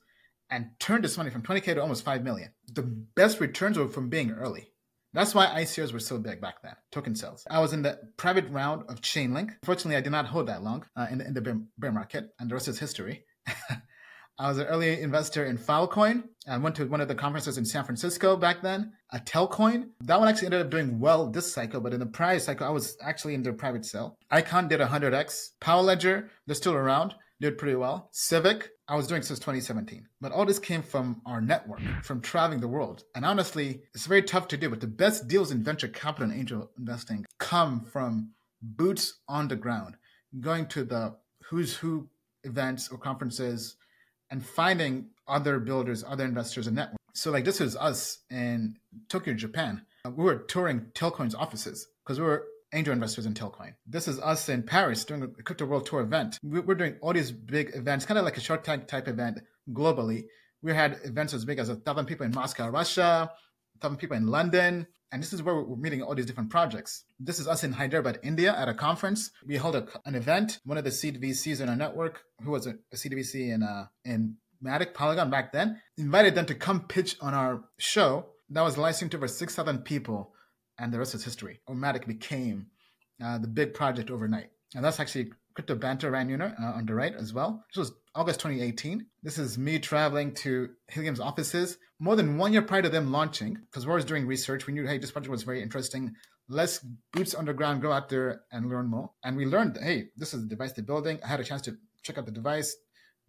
and 0.50 0.70
turn 0.80 1.02
this 1.02 1.16
money 1.16 1.30
from 1.30 1.42
20k 1.42 1.74
to 1.74 1.80
almost 1.80 2.04
5 2.04 2.24
million. 2.24 2.52
The 2.72 2.82
best 2.82 3.38
returns 3.38 3.78
were 3.78 3.88
from 3.88 4.08
being 4.08 4.32
early. 4.32 4.69
That's 5.12 5.34
why 5.34 5.46
ICOs 5.46 5.92
were 5.92 5.98
so 5.98 6.18
big 6.18 6.40
back 6.40 6.62
then, 6.62 6.74
token 6.92 7.16
sales. 7.16 7.44
I 7.50 7.60
was 7.60 7.72
in 7.72 7.82
the 7.82 7.98
private 8.16 8.48
round 8.48 8.84
of 8.88 9.00
Chainlink. 9.00 9.50
Fortunately, 9.64 9.96
I 9.96 10.00
did 10.00 10.10
not 10.12 10.26
hold 10.26 10.46
that 10.46 10.62
long 10.62 10.86
uh, 10.96 11.06
in, 11.10 11.18
the, 11.18 11.26
in 11.26 11.34
the 11.34 11.64
bear 11.78 11.92
market, 11.92 12.30
and 12.38 12.48
the 12.48 12.54
rest 12.54 12.68
is 12.68 12.78
history. 12.78 13.24
I 14.40 14.48
was 14.48 14.56
an 14.56 14.68
early 14.68 15.02
investor 15.02 15.44
in 15.44 15.58
Filecoin. 15.58 16.24
I 16.48 16.56
went 16.56 16.74
to 16.76 16.86
one 16.86 17.02
of 17.02 17.08
the 17.08 17.14
conferences 17.14 17.58
in 17.58 17.66
San 17.66 17.84
Francisco 17.84 18.36
back 18.36 18.62
then. 18.62 18.92
A 19.10 19.20
Telcoin. 19.20 19.90
That 20.00 20.18
one 20.18 20.28
actually 20.28 20.46
ended 20.46 20.62
up 20.62 20.70
doing 20.70 20.98
well 20.98 21.28
this 21.28 21.52
cycle, 21.52 21.80
but 21.82 21.92
in 21.92 22.00
the 22.00 22.06
prior 22.06 22.38
cycle, 22.38 22.66
I 22.66 22.70
was 22.70 22.96
actually 23.02 23.34
in 23.34 23.42
their 23.42 23.52
private 23.52 23.84
sale. 23.84 24.16
Icon 24.30 24.66
did 24.68 24.80
100x. 24.80 25.50
Power 25.60 25.82
Ledger, 25.82 26.30
they're 26.46 26.56
still 26.56 26.72
around, 26.72 27.14
did 27.40 27.58
pretty 27.58 27.76
well. 27.76 28.08
Civic, 28.12 28.70
I 28.90 28.96
was 28.96 29.06
doing 29.06 29.22
since 29.22 29.38
2017. 29.38 30.08
But 30.20 30.32
all 30.32 30.44
this 30.44 30.58
came 30.58 30.82
from 30.82 31.22
our 31.24 31.40
network, 31.40 31.80
from 32.02 32.20
traveling 32.20 32.58
the 32.58 32.66
world. 32.66 33.04
And 33.14 33.24
honestly, 33.24 33.82
it's 33.94 34.06
very 34.06 34.22
tough 34.22 34.48
to 34.48 34.56
do, 34.56 34.68
but 34.68 34.80
the 34.80 34.88
best 34.88 35.28
deals 35.28 35.52
in 35.52 35.62
venture 35.62 35.86
capital 35.86 36.28
and 36.28 36.38
angel 36.38 36.72
investing 36.76 37.24
come 37.38 37.84
from 37.84 38.32
boots 38.60 39.20
on 39.28 39.46
the 39.46 39.54
ground, 39.54 39.94
going 40.40 40.66
to 40.66 40.82
the 40.82 41.14
who's 41.44 41.76
who 41.76 42.08
events 42.42 42.88
or 42.88 42.98
conferences 42.98 43.76
and 44.28 44.44
finding 44.44 45.10
other 45.28 45.60
builders, 45.60 46.02
other 46.02 46.24
investors, 46.24 46.66
and 46.66 46.74
networks. 46.74 46.98
So, 47.14 47.30
like, 47.30 47.44
this 47.44 47.60
is 47.60 47.76
us 47.76 48.18
in 48.28 48.74
Tokyo, 49.08 49.34
Japan. 49.34 49.82
We 50.04 50.24
were 50.24 50.38
touring 50.38 50.86
Telcoin's 50.94 51.36
offices 51.36 51.86
because 52.02 52.18
we 52.18 52.26
were 52.26 52.44
angel 52.72 52.92
investors 52.92 53.26
in 53.26 53.34
Telcoin. 53.34 53.74
This 53.86 54.08
is 54.08 54.18
us 54.20 54.48
in 54.48 54.62
Paris 54.62 55.04
doing 55.04 55.22
a 55.22 55.42
Crypto 55.42 55.66
World 55.66 55.86
Tour 55.86 56.00
event. 56.00 56.38
We're 56.42 56.74
doing 56.74 56.96
all 57.00 57.12
these 57.12 57.32
big 57.32 57.72
events, 57.74 58.06
kind 58.06 58.18
of 58.18 58.24
like 58.24 58.36
a 58.36 58.40
Shark 58.40 58.64
Tank 58.64 58.86
type 58.86 59.08
event 59.08 59.40
globally. 59.70 60.24
We 60.62 60.74
had 60.74 60.98
events 61.04 61.34
as 61.34 61.44
big 61.44 61.58
as 61.58 61.68
a 61.68 61.76
thousand 61.76 62.06
people 62.06 62.26
in 62.26 62.32
Moscow, 62.32 62.68
Russia, 62.68 63.30
a 63.76 63.78
thousand 63.80 63.98
people 63.98 64.16
in 64.16 64.26
London, 64.26 64.86
and 65.12 65.22
this 65.22 65.32
is 65.32 65.42
where 65.42 65.56
we're 65.56 65.76
meeting 65.76 66.02
all 66.02 66.14
these 66.14 66.26
different 66.26 66.50
projects. 66.50 67.04
This 67.18 67.40
is 67.40 67.48
us 67.48 67.64
in 67.64 67.72
Hyderabad, 67.72 68.20
India, 68.22 68.54
at 68.56 68.68
a 68.68 68.74
conference. 68.74 69.30
We 69.44 69.56
held 69.56 69.74
a, 69.74 69.86
an 70.04 70.14
event. 70.14 70.60
One 70.64 70.78
of 70.78 70.84
the 70.84 70.92
seed 70.92 71.20
VCs 71.20 71.60
in 71.60 71.68
our 71.68 71.76
network, 71.76 72.22
who 72.42 72.52
was 72.52 72.66
a, 72.66 72.74
a 72.92 72.96
seed 72.96 73.12
VC 73.12 73.52
in 73.52 73.62
uh, 73.62 73.86
in 74.04 74.36
Matic 74.62 74.94
Polygon 74.94 75.30
back 75.30 75.52
then, 75.52 75.80
invited 75.96 76.34
them 76.34 76.46
to 76.46 76.54
come 76.54 76.86
pitch 76.86 77.16
on 77.20 77.34
our 77.34 77.64
show. 77.78 78.26
That 78.50 78.62
was 78.62 78.76
licensed 78.76 79.12
to 79.12 79.16
over 79.16 79.28
6,000 79.28 79.84
people, 79.84 80.32
and 80.80 80.92
the 80.92 80.98
rest 80.98 81.14
is 81.14 81.22
history. 81.22 81.60
Omatic 81.68 82.06
became 82.06 82.66
uh, 83.22 83.38
the 83.38 83.46
big 83.46 83.74
project 83.74 84.10
overnight. 84.10 84.50
And 84.74 84.84
that's 84.84 84.98
actually 84.98 85.30
Crypto 85.54 85.74
Banter 85.74 86.10
ran 86.10 86.28
unit 86.28 86.54
uh, 86.60 86.72
on 86.72 86.86
the 86.86 86.94
right 86.94 87.14
as 87.14 87.34
well. 87.34 87.64
This 87.68 87.78
was 87.78 87.92
August 88.14 88.40
2018. 88.40 89.06
This 89.22 89.38
is 89.38 89.58
me 89.58 89.78
traveling 89.78 90.32
to 90.36 90.70
Helium's 90.88 91.20
offices 91.20 91.76
more 91.98 92.16
than 92.16 92.38
one 92.38 92.52
year 92.52 92.62
prior 92.62 92.82
to 92.82 92.88
them 92.88 93.12
launching, 93.12 93.58
because 93.66 93.86
we 93.86 93.92
were 93.92 94.00
doing 94.00 94.26
research. 94.26 94.66
We 94.66 94.72
knew, 94.72 94.86
hey, 94.86 94.98
this 94.98 95.10
project 95.10 95.30
was 95.30 95.42
very 95.42 95.62
interesting. 95.62 96.14
Let's 96.48 96.80
boots 97.12 97.34
on 97.34 97.44
the 97.44 97.52
ground, 97.52 97.82
go 97.82 97.92
out 97.92 98.08
there 98.08 98.42
and 98.50 98.68
learn 98.68 98.86
more. 98.86 99.10
And 99.22 99.36
we 99.36 99.44
learned, 99.44 99.78
hey, 99.80 100.08
this 100.16 100.32
is 100.32 100.42
the 100.42 100.48
device 100.48 100.72
they're 100.72 100.84
building. 100.84 101.20
I 101.22 101.28
had 101.28 101.40
a 101.40 101.44
chance 101.44 101.62
to 101.62 101.76
check 102.02 102.16
out 102.16 102.26
the 102.26 102.32
device, 102.32 102.74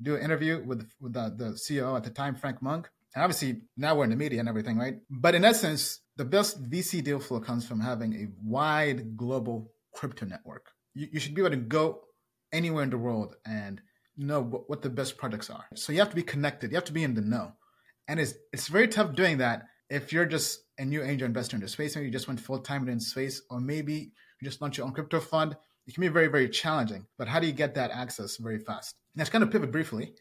do 0.02 0.16
an 0.16 0.22
interview 0.22 0.64
with 0.66 0.90
with 1.02 1.14
the, 1.14 1.34
the 1.38 1.46
CEO 1.52 1.98
at 1.98 2.04
the 2.04 2.10
time, 2.10 2.36
Frank 2.36 2.62
Mong. 2.62 2.86
And 3.14 3.24
obviously 3.24 3.62
now 3.76 3.96
we're 3.96 4.06
in 4.06 4.10
the 4.10 4.16
media 4.16 4.40
and 4.40 4.48
everything, 4.48 4.78
right? 4.78 4.96
But 5.10 5.36
in 5.36 5.44
essence, 5.44 6.00
the 6.22 6.26
best 6.26 6.70
VC 6.70 7.04
deal 7.04 7.20
flow 7.20 7.40
comes 7.40 7.68
from 7.68 7.80
having 7.80 8.14
a 8.14 8.28
wide 8.44 9.18
global 9.18 9.72
crypto 9.96 10.28
network. 10.28 10.68
You, 10.94 11.08
you 11.14 11.20
should 11.20 11.34
be 11.34 11.42
able 11.42 11.50
to 11.50 11.58
go 11.58 12.02
anywhere 12.54 12.84
in 12.84 12.92
the 12.92 13.00
world 13.00 13.34
and 13.44 13.82
know 14.16 14.40
what, 14.40 14.70
what 14.70 14.84
the 14.84 14.92
best 14.92 15.18
products 15.18 15.50
are. 15.50 15.66
So 15.74 15.92
you 15.92 15.98
have 15.98 16.12
to 16.12 16.16
be 16.16 16.22
connected. 16.22 16.70
You 16.70 16.76
have 16.76 16.86
to 16.86 16.94
be 16.94 17.04
in 17.04 17.16
the 17.16 17.22
know. 17.22 17.54
And 18.08 18.20
it's 18.20 18.36
it's 18.54 18.68
very 18.68 18.88
tough 18.88 19.16
doing 19.16 19.40
that 19.40 19.64
if 19.90 20.14
you're 20.14 20.28
just 20.28 20.60
a 20.78 20.86
new 20.86 21.02
angel 21.02 21.26
investor 21.26 21.56
in 21.56 21.62
the 21.64 21.68
space, 21.68 21.96
maybe 21.96 22.06
you 22.06 22.12
just 22.12 22.28
went 22.28 22.40
full 22.40 22.60
time 22.60 22.88
in 22.88 23.00
space, 23.00 23.42
or 23.50 23.60
maybe 23.60 24.12
you 24.40 24.44
just 24.44 24.62
launched 24.62 24.78
your 24.78 24.86
own 24.86 24.94
crypto 24.94 25.20
fund. 25.20 25.58
It 25.88 25.96
can 25.96 26.02
be 26.02 26.08
very, 26.08 26.28
very 26.28 26.50
challenging. 26.50 27.08
But 27.18 27.30
how 27.30 27.40
do 27.40 27.48
you 27.48 27.54
get 27.54 27.74
that 27.74 27.90
access 27.90 28.38
very 28.38 28.60
fast? 28.60 28.94
Let's 29.16 29.32
kind 29.32 29.44
of 29.44 29.50
pivot 29.50 29.72
briefly. 29.72 30.14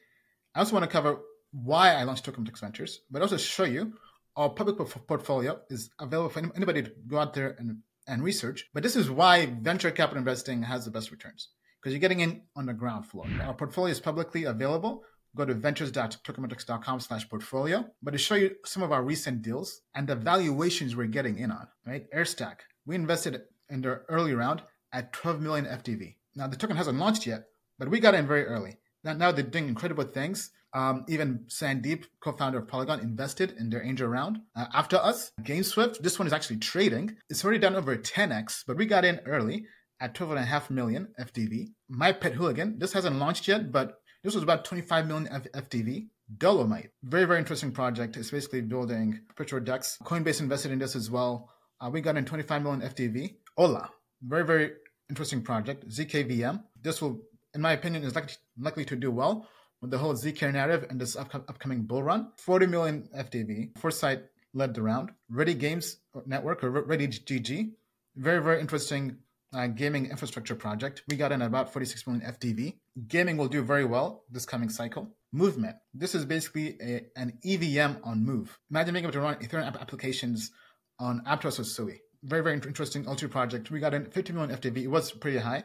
I 0.54 0.60
also 0.60 0.72
want 0.72 0.84
to 0.84 0.90
cover 0.90 1.18
why 1.52 1.92
I 1.92 2.04
launched 2.04 2.24
Token 2.24 2.42
Metrics 2.42 2.60
Ventures, 2.60 3.00
but 3.10 3.20
also 3.20 3.36
show 3.36 3.64
you 3.64 3.92
our 4.36 4.50
public 4.50 4.76
portfolio 5.06 5.60
is 5.68 5.90
available 5.98 6.30
for 6.30 6.40
anybody 6.56 6.82
to 6.82 6.92
go 7.06 7.18
out 7.18 7.34
there 7.34 7.56
and, 7.58 7.78
and 8.06 8.22
research. 8.22 8.66
But 8.72 8.82
this 8.82 8.96
is 8.96 9.10
why 9.10 9.46
venture 9.46 9.90
capital 9.90 10.18
investing 10.18 10.62
has 10.62 10.84
the 10.84 10.90
best 10.90 11.10
returns 11.10 11.48
because 11.80 11.92
you're 11.92 12.00
getting 12.00 12.20
in 12.20 12.42
on 12.56 12.66
the 12.66 12.74
ground 12.74 13.06
floor. 13.06 13.26
Our 13.42 13.54
portfolio 13.54 13.92
is 13.92 14.00
publicly 14.00 14.44
available. 14.44 15.02
Go 15.36 15.44
to 15.44 15.54
ventures.tokenmetrics.com 15.54 17.00
slash 17.00 17.28
portfolio. 17.28 17.86
But 18.02 18.12
to 18.12 18.18
show 18.18 18.34
you 18.34 18.56
some 18.64 18.82
of 18.82 18.92
our 18.92 19.02
recent 19.02 19.42
deals 19.42 19.80
and 19.94 20.06
the 20.06 20.16
valuations 20.16 20.96
we're 20.96 21.06
getting 21.06 21.38
in 21.38 21.52
on, 21.52 21.68
right? 21.86 22.10
Airstack, 22.12 22.56
we 22.84 22.96
invested 22.96 23.42
in 23.68 23.80
their 23.80 24.04
early 24.08 24.34
round 24.34 24.62
at 24.92 25.12
12 25.12 25.40
million 25.40 25.66
FDV. 25.66 26.16
Now 26.34 26.48
the 26.48 26.56
token 26.56 26.76
hasn't 26.76 26.98
launched 26.98 27.26
yet, 27.26 27.44
but 27.78 27.88
we 27.88 28.00
got 28.00 28.14
in 28.14 28.26
very 28.26 28.44
early. 28.44 28.78
Now, 29.04 29.14
now 29.14 29.32
they're 29.32 29.44
doing 29.44 29.68
incredible 29.68 30.04
things. 30.04 30.50
Um, 30.72 31.04
even 31.08 31.44
Sandeep, 31.48 32.04
co-founder 32.20 32.58
of 32.58 32.68
Polygon, 32.68 33.00
invested 33.00 33.54
in 33.58 33.70
their 33.70 33.82
angel 33.82 34.08
round. 34.08 34.38
Uh, 34.54 34.66
after 34.72 34.96
us, 34.96 35.32
GameSwift, 35.42 35.98
this 35.98 36.18
one 36.18 36.26
is 36.28 36.32
actually 36.32 36.58
trading. 36.58 37.16
It's 37.28 37.44
already 37.44 37.58
done 37.58 37.74
over 37.74 37.96
10x, 37.96 38.64
but 38.66 38.76
we 38.76 38.86
got 38.86 39.04
in 39.04 39.20
early 39.26 39.66
at 40.00 40.14
12.5 40.14 40.70
million 40.70 41.08
FDV. 41.18 41.68
My 41.88 42.12
Pet 42.12 42.34
Hooligan, 42.34 42.78
this 42.78 42.92
hasn't 42.92 43.16
launched 43.18 43.48
yet, 43.48 43.72
but 43.72 44.00
this 44.22 44.34
was 44.34 44.42
about 44.42 44.64
25 44.64 45.06
million 45.06 45.28
F- 45.28 45.52
FDV. 45.52 46.08
Dolomite, 46.38 46.90
very, 47.02 47.24
very 47.24 47.40
interesting 47.40 47.72
project. 47.72 48.16
It's 48.16 48.30
basically 48.30 48.60
building 48.60 49.20
perpetual 49.28 49.60
DEX. 49.60 49.98
Coinbase 50.04 50.40
invested 50.40 50.70
in 50.70 50.78
this 50.78 50.94
as 50.94 51.10
well. 51.10 51.50
Uh, 51.80 51.90
we 51.90 52.00
got 52.00 52.16
in 52.16 52.24
25 52.24 52.62
million 52.62 52.82
FDV. 52.82 53.34
Ola, 53.56 53.90
very, 54.22 54.44
very 54.44 54.70
interesting 55.08 55.42
project. 55.42 55.88
ZKVM, 55.88 56.62
this 56.80 57.02
will, 57.02 57.20
in 57.54 57.60
my 57.60 57.72
opinion, 57.72 58.04
is 58.04 58.14
likely, 58.14 58.34
likely 58.56 58.84
to 58.84 58.94
do 58.94 59.10
well 59.10 59.48
with 59.80 59.90
the 59.90 59.98
whole 59.98 60.14
ZK 60.14 60.52
narrative 60.52 60.86
and 60.90 61.00
this 61.00 61.16
up- 61.16 61.34
upcoming 61.34 61.82
bull 61.82 62.02
run. 62.02 62.32
40 62.36 62.66
million 62.66 63.08
FDV. 63.16 63.78
Foresight 63.78 64.24
led 64.52 64.74
the 64.74 64.82
round. 64.82 65.10
Ready 65.30 65.54
Games 65.54 65.98
Network 66.26 66.62
or 66.62 66.70
Ready 66.70 67.08
GG. 67.08 67.72
Very, 68.16 68.42
very 68.42 68.60
interesting 68.60 69.16
uh, 69.54 69.68
gaming 69.68 70.06
infrastructure 70.06 70.54
project. 70.54 71.02
We 71.08 71.16
got 71.16 71.32
in 71.32 71.42
about 71.42 71.72
46 71.72 72.06
million 72.06 72.24
FDV. 72.26 72.74
Gaming 73.08 73.36
will 73.36 73.48
do 73.48 73.62
very 73.62 73.84
well 73.84 74.24
this 74.30 74.44
coming 74.46 74.68
cycle. 74.68 75.08
Movement. 75.32 75.76
This 75.94 76.14
is 76.14 76.24
basically 76.24 76.76
a, 76.82 77.06
an 77.16 77.38
EVM 77.44 78.02
on 78.04 78.24
Move. 78.24 78.58
Imagine 78.70 78.94
being 78.94 79.04
able 79.04 79.12
to 79.12 79.20
run 79.20 79.36
Ethereum 79.36 79.80
applications 79.80 80.50
on 80.98 81.22
Aptos 81.26 81.60
or 81.60 81.64
Sui. 81.64 82.00
Very, 82.24 82.42
very 82.42 82.56
interesting 82.56 83.06
Ultra 83.08 83.28
project. 83.28 83.70
We 83.70 83.80
got 83.80 83.94
in 83.94 84.10
50 84.10 84.32
million 84.32 84.54
FDV. 84.54 84.78
It 84.78 84.88
was 84.88 85.12
pretty 85.12 85.38
high, 85.38 85.62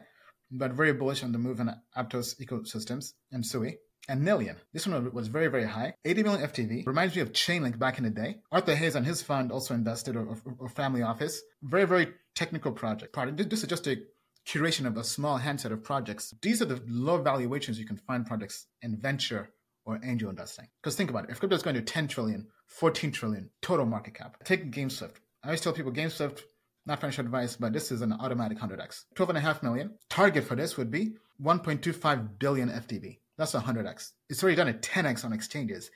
but 0.50 0.72
very 0.72 0.92
bullish 0.92 1.22
on 1.22 1.32
the 1.32 1.38
Move 1.38 1.60
and 1.60 1.70
Aptos 1.96 2.40
ecosystems 2.40 3.12
and 3.32 3.44
Sui 3.44 3.76
and 4.08 4.22
Million. 4.22 4.56
This 4.72 4.86
one 4.86 5.12
was 5.12 5.28
very, 5.28 5.48
very 5.48 5.64
high. 5.64 5.94
80 6.04 6.22
million 6.22 6.48
FDV. 6.48 6.86
Reminds 6.86 7.16
me 7.16 7.22
of 7.22 7.32
Chainlink 7.32 7.78
back 7.78 7.98
in 7.98 8.04
the 8.04 8.10
day. 8.10 8.36
Arthur 8.52 8.74
Hayes 8.74 8.94
and 8.94 9.06
his 9.06 9.22
fund 9.22 9.50
also 9.50 9.74
invested, 9.74 10.16
or, 10.16 10.36
or, 10.58 10.68
family 10.68 11.02
office. 11.02 11.42
Very, 11.62 11.84
very 11.84 12.08
technical 12.34 12.72
project. 12.72 13.12
project. 13.12 13.50
This 13.50 13.62
is 13.62 13.68
just 13.68 13.86
a 13.86 14.02
curation 14.46 14.86
of 14.86 14.96
a 14.96 15.04
small 15.04 15.36
handset 15.38 15.72
of 15.72 15.82
projects. 15.82 16.34
These 16.40 16.62
are 16.62 16.66
the 16.66 16.80
low 16.86 17.20
valuations 17.20 17.78
you 17.78 17.86
can 17.86 17.96
find 17.96 18.24
projects 18.24 18.66
in 18.82 18.96
venture 18.96 19.50
or 19.84 20.00
angel 20.04 20.30
investing. 20.30 20.68
Because 20.82 20.96
think 20.96 21.10
about 21.10 21.24
it. 21.24 21.30
If 21.30 21.40
crypto 21.40 21.56
is 21.56 21.62
going 21.62 21.76
to 21.76 21.82
10 21.82 22.08
trillion, 22.08 22.46
14 22.66 23.12
trillion 23.12 23.50
total 23.62 23.86
market 23.86 24.14
cap, 24.14 24.36
take 24.44 24.70
GameSwift. 24.70 25.16
I 25.42 25.48
always 25.48 25.60
tell 25.60 25.72
people 25.72 25.92
GameSwift, 25.92 26.42
not 26.86 27.00
financial 27.00 27.24
advice, 27.24 27.56
but 27.56 27.72
this 27.72 27.90
is 27.90 28.02
an 28.02 28.12
automatic 28.12 28.58
100x. 28.58 29.04
12.5 29.16 29.62
million. 29.62 29.94
Target 30.08 30.44
for 30.44 30.54
this 30.54 30.76
would 30.76 30.90
be 30.90 31.16
1.25 31.42 32.38
billion 32.38 32.68
FDV. 32.68 33.18
That's 33.38 33.52
100x. 33.52 34.12
It's 34.28 34.42
already 34.42 34.56
done 34.56 34.68
a 34.68 34.74
10x 34.74 35.24
on 35.24 35.32
exchanges. 35.32 35.90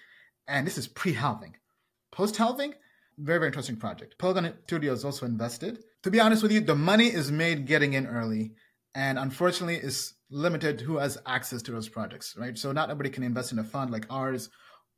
And 0.47 0.67
this 0.67 0.79
is 0.79 0.89
pre 0.89 1.13
halving. 1.13 1.57
Post 2.13 2.37
halving, 2.37 2.75
very, 3.19 3.39
very 3.39 3.49
interesting 3.49 3.77
project. 3.77 4.17
Polygon 4.19 4.53
Studios 4.65 5.05
also 5.05 5.27
invested. 5.27 5.79
To 6.03 6.11
be 6.11 6.21
honest 6.21 6.43
with 6.43 6.53
you, 6.53 6.61
the 6.61 6.75
money 6.75 7.07
is 7.07 7.31
made 7.31 7.67
getting 7.67 7.93
in 7.93 8.07
early. 8.07 8.53
And 8.95 9.19
unfortunately, 9.19 9.77
it's 9.77 10.15
limited 10.31 10.81
who 10.81 10.99
has 10.99 11.19
access 11.27 11.63
to 11.63 11.73
those 11.73 11.89
projects, 11.89 12.35
right? 12.37 12.59
So 12.59 12.73
not 12.73 12.91
everybody 12.91 13.11
can 13.11 13.23
invest 13.23 13.53
in 13.53 13.59
a 13.59 13.65
fund 13.65 13.91
like 13.91 14.07
ours 14.11 14.51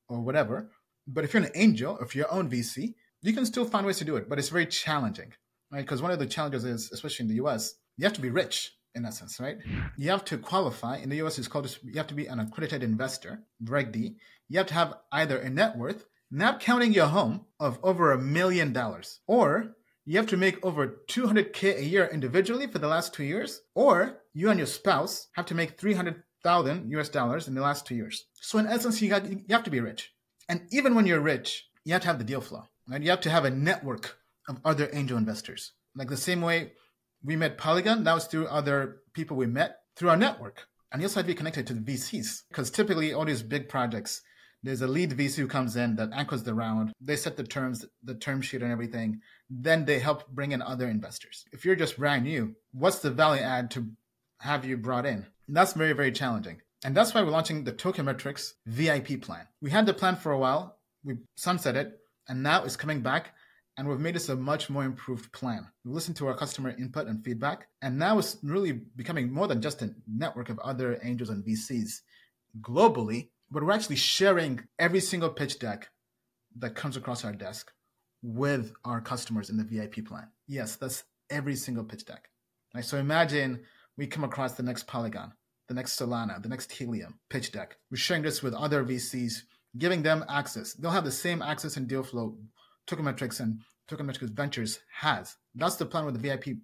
or 0.08 0.20
whatever. 0.20 0.70
But 1.06 1.24
if 1.24 1.34
you're 1.34 1.42
an 1.42 1.50
angel, 1.54 1.98
if 1.98 2.14
you're 2.14 2.26
your 2.26 2.34
own 2.34 2.50
VC, 2.50 2.94
you 3.22 3.32
can 3.32 3.46
still 3.46 3.64
find 3.64 3.86
ways 3.86 3.98
to 3.98 4.04
do 4.04 4.16
it. 4.16 4.28
But 4.28 4.38
it's 4.38 4.48
very 4.48 4.66
challenging, 4.66 5.32
right? 5.70 5.82
Because 5.82 6.02
one 6.02 6.10
of 6.10 6.18
the 6.18 6.26
challenges 6.26 6.64
is, 6.64 6.90
especially 6.92 7.24
in 7.24 7.28
the 7.28 7.44
US, 7.44 7.74
you 7.96 8.04
have 8.04 8.14
to 8.14 8.20
be 8.20 8.30
rich 8.30 8.72
in 8.94 9.04
essence, 9.04 9.40
right? 9.40 9.58
You 9.96 10.10
have 10.10 10.24
to 10.26 10.38
qualify. 10.38 10.98
In 10.98 11.08
the 11.08 11.22
US, 11.22 11.38
it's 11.38 11.48
called, 11.48 11.76
you 11.82 11.94
have 11.96 12.06
to 12.08 12.14
be 12.14 12.26
an 12.26 12.40
accredited 12.40 12.82
investor, 12.82 13.42
Reg 13.64 13.92
D. 13.92 14.16
You 14.48 14.58
have 14.58 14.66
to 14.68 14.74
have 14.74 14.94
either 15.10 15.38
a 15.38 15.48
net 15.50 15.76
worth, 15.76 16.06
not 16.30 16.60
counting 16.60 16.92
your 16.92 17.06
home, 17.06 17.46
of 17.58 17.78
over 17.82 18.12
a 18.12 18.18
million 18.18 18.72
dollars, 18.72 19.20
or 19.26 19.74
you 20.04 20.16
have 20.16 20.26
to 20.28 20.36
make 20.36 20.64
over 20.64 21.00
200K 21.08 21.78
a 21.78 21.84
year 21.84 22.08
individually 22.12 22.66
for 22.66 22.78
the 22.78 22.88
last 22.88 23.14
two 23.14 23.24
years, 23.24 23.60
or 23.74 24.22
you 24.34 24.50
and 24.50 24.58
your 24.58 24.66
spouse 24.66 25.28
have 25.34 25.46
to 25.46 25.54
make 25.54 25.78
300,000 25.78 26.90
US 26.90 27.08
dollars 27.08 27.48
in 27.48 27.54
the 27.54 27.62
last 27.62 27.86
two 27.86 27.94
years. 27.94 28.24
So 28.34 28.58
in 28.58 28.66
essence, 28.66 29.00
you, 29.00 29.08
got, 29.08 29.30
you 29.30 29.44
have 29.50 29.64
to 29.64 29.70
be 29.70 29.80
rich. 29.80 30.12
And 30.48 30.66
even 30.70 30.94
when 30.94 31.06
you're 31.06 31.20
rich, 31.20 31.66
you 31.84 31.92
have 31.92 32.02
to 32.02 32.08
have 32.08 32.18
the 32.18 32.24
deal 32.24 32.40
flow, 32.40 32.64
right? 32.88 33.02
You 33.02 33.10
have 33.10 33.20
to 33.22 33.30
have 33.30 33.44
a 33.44 33.50
network 33.50 34.18
of 34.48 34.60
other 34.64 34.90
angel 34.92 35.16
investors. 35.16 35.72
Like 35.94 36.08
the 36.08 36.16
same 36.16 36.40
way 36.40 36.72
we 37.24 37.36
met 37.36 37.58
Polygon. 37.58 38.04
That 38.04 38.14
was 38.14 38.26
through 38.26 38.46
other 38.46 39.02
people 39.12 39.36
we 39.36 39.46
met 39.46 39.80
through 39.96 40.10
our 40.10 40.16
network. 40.16 40.66
And 40.90 41.00
you 41.00 41.06
also 41.06 41.20
have 41.20 41.26
to 41.26 41.32
be 41.32 41.36
connected 41.36 41.66
to 41.68 41.74
the 41.74 41.80
VCs 41.80 42.42
because 42.48 42.70
typically 42.70 43.12
all 43.12 43.24
these 43.24 43.42
big 43.42 43.68
projects, 43.68 44.22
there's 44.62 44.82
a 44.82 44.86
lead 44.86 45.10
VC 45.12 45.36
who 45.36 45.46
comes 45.46 45.76
in 45.76 45.96
that 45.96 46.10
anchors 46.12 46.42
the 46.42 46.54
round. 46.54 46.92
They 47.00 47.16
set 47.16 47.36
the 47.36 47.44
terms, 47.44 47.84
the 48.02 48.14
term 48.14 48.42
sheet 48.42 48.62
and 48.62 48.70
everything. 48.70 49.20
Then 49.48 49.84
they 49.84 49.98
help 49.98 50.28
bring 50.28 50.52
in 50.52 50.60
other 50.60 50.88
investors. 50.88 51.44
If 51.52 51.64
you're 51.64 51.76
just 51.76 51.98
brand 51.98 52.24
new, 52.24 52.54
what's 52.72 52.98
the 52.98 53.10
value 53.10 53.42
add 53.42 53.70
to 53.72 53.88
have 54.40 54.64
you 54.64 54.76
brought 54.76 55.06
in? 55.06 55.26
And 55.46 55.56
that's 55.56 55.72
very, 55.72 55.92
very 55.94 56.12
challenging. 56.12 56.60
And 56.84 56.94
that's 56.96 57.14
why 57.14 57.22
we're 57.22 57.30
launching 57.30 57.64
the 57.64 57.72
Token 57.72 58.04
Metrics 58.04 58.54
VIP 58.66 59.22
plan. 59.22 59.46
We 59.60 59.70
had 59.70 59.86
the 59.86 59.94
plan 59.94 60.16
for 60.16 60.32
a 60.32 60.38
while. 60.38 60.78
We 61.04 61.16
sunset 61.36 61.76
it 61.76 62.00
and 62.28 62.42
now 62.42 62.64
it's 62.64 62.76
coming 62.76 63.00
back 63.00 63.34
and 63.76 63.88
we've 63.88 64.00
made 64.00 64.14
this 64.14 64.28
a 64.28 64.36
much 64.36 64.68
more 64.68 64.84
improved 64.84 65.32
plan. 65.32 65.66
We 65.84 65.92
listened 65.92 66.16
to 66.18 66.26
our 66.26 66.36
customer 66.36 66.74
input 66.78 67.06
and 67.06 67.24
feedback, 67.24 67.68
and 67.80 67.98
now 67.98 68.18
it's 68.18 68.36
really 68.42 68.72
becoming 68.72 69.32
more 69.32 69.46
than 69.46 69.62
just 69.62 69.82
a 69.82 69.94
network 70.06 70.50
of 70.50 70.58
other 70.58 70.98
angels 71.02 71.30
and 71.30 71.44
VCs 71.44 72.00
globally, 72.60 73.30
but 73.50 73.62
we're 73.62 73.72
actually 73.72 73.96
sharing 73.96 74.60
every 74.78 75.00
single 75.00 75.30
pitch 75.30 75.58
deck 75.58 75.88
that 76.58 76.74
comes 76.74 76.96
across 76.96 77.24
our 77.24 77.32
desk 77.32 77.72
with 78.22 78.72
our 78.84 79.00
customers 79.00 79.50
in 79.50 79.56
the 79.56 79.64
VIP 79.64 80.06
plan. 80.06 80.28
Yes, 80.46 80.76
that's 80.76 81.04
every 81.30 81.56
single 81.56 81.84
pitch 81.84 82.04
deck. 82.04 82.28
Right? 82.74 82.84
So 82.84 82.98
imagine 82.98 83.62
we 83.96 84.06
come 84.06 84.24
across 84.24 84.52
the 84.52 84.62
next 84.62 84.86
Polygon, 84.86 85.32
the 85.68 85.74
next 85.74 85.98
Solana, 85.98 86.42
the 86.42 86.48
next 86.48 86.72
Helium 86.72 87.18
pitch 87.30 87.52
deck. 87.52 87.76
We're 87.90 87.96
sharing 87.96 88.22
this 88.22 88.42
with 88.42 88.54
other 88.54 88.84
VCs, 88.84 89.42
giving 89.78 90.02
them 90.02 90.24
access. 90.28 90.74
They'll 90.74 90.90
have 90.90 91.04
the 91.04 91.10
same 91.10 91.42
access 91.42 91.76
and 91.76 91.88
deal 91.88 92.02
flow 92.02 92.36
Token 92.86 93.04
Metrics 93.04 93.40
and 93.40 93.60
Token 93.88 94.06
Metrics 94.06 94.32
Ventures 94.32 94.80
has. 95.00 95.36
That's 95.54 95.76
the 95.76 95.86
plan 95.86 96.04
with 96.04 96.20
the 96.20 96.20
VIP 96.20 96.58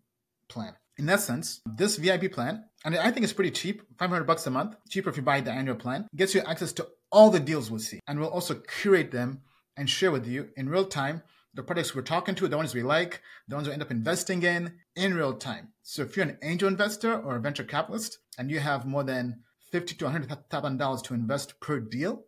plan. 0.48 0.74
In 0.96 1.08
essence, 1.08 1.60
this 1.76 1.96
VIP 1.96 2.32
plan, 2.32 2.64
and 2.84 2.96
I 2.96 3.10
think 3.10 3.24
it's 3.24 3.32
pretty 3.32 3.52
cheap, 3.52 3.82
500 3.98 4.24
bucks 4.24 4.46
a 4.46 4.50
month, 4.50 4.74
cheaper 4.88 5.10
if 5.10 5.16
you 5.16 5.22
buy 5.22 5.40
the 5.40 5.52
annual 5.52 5.76
plan, 5.76 6.08
gets 6.16 6.34
you 6.34 6.40
access 6.40 6.72
to 6.74 6.88
all 7.12 7.30
the 7.30 7.40
deals 7.40 7.70
we'll 7.70 7.78
see. 7.78 8.00
And 8.08 8.18
we'll 8.18 8.30
also 8.30 8.54
curate 8.54 9.12
them 9.12 9.42
and 9.76 9.88
share 9.88 10.10
with 10.10 10.26
you 10.26 10.48
in 10.56 10.68
real 10.68 10.86
time 10.86 11.22
the 11.54 11.62
products 11.62 11.94
we're 11.94 12.02
talking 12.02 12.34
to, 12.36 12.48
the 12.48 12.56
ones 12.56 12.74
we 12.74 12.82
like, 12.82 13.22
the 13.46 13.54
ones 13.54 13.68
we 13.68 13.72
end 13.72 13.82
up 13.82 13.90
investing 13.90 14.42
in 14.42 14.74
in 14.96 15.14
real 15.14 15.34
time. 15.34 15.68
So 15.82 16.02
if 16.02 16.16
you're 16.16 16.26
an 16.26 16.38
angel 16.42 16.68
investor 16.68 17.16
or 17.16 17.36
a 17.36 17.40
venture 17.40 17.64
capitalist 17.64 18.18
and 18.36 18.50
you 18.50 18.60
have 18.60 18.86
more 18.86 19.04
than 19.04 19.40
fifty 19.72 19.94
to 19.96 20.04
one 20.04 20.12
hundred 20.12 20.50
thousand 20.50 20.78
dollars 20.78 21.02
to 21.02 21.14
invest 21.14 21.60
per 21.60 21.80
deal, 21.80 22.24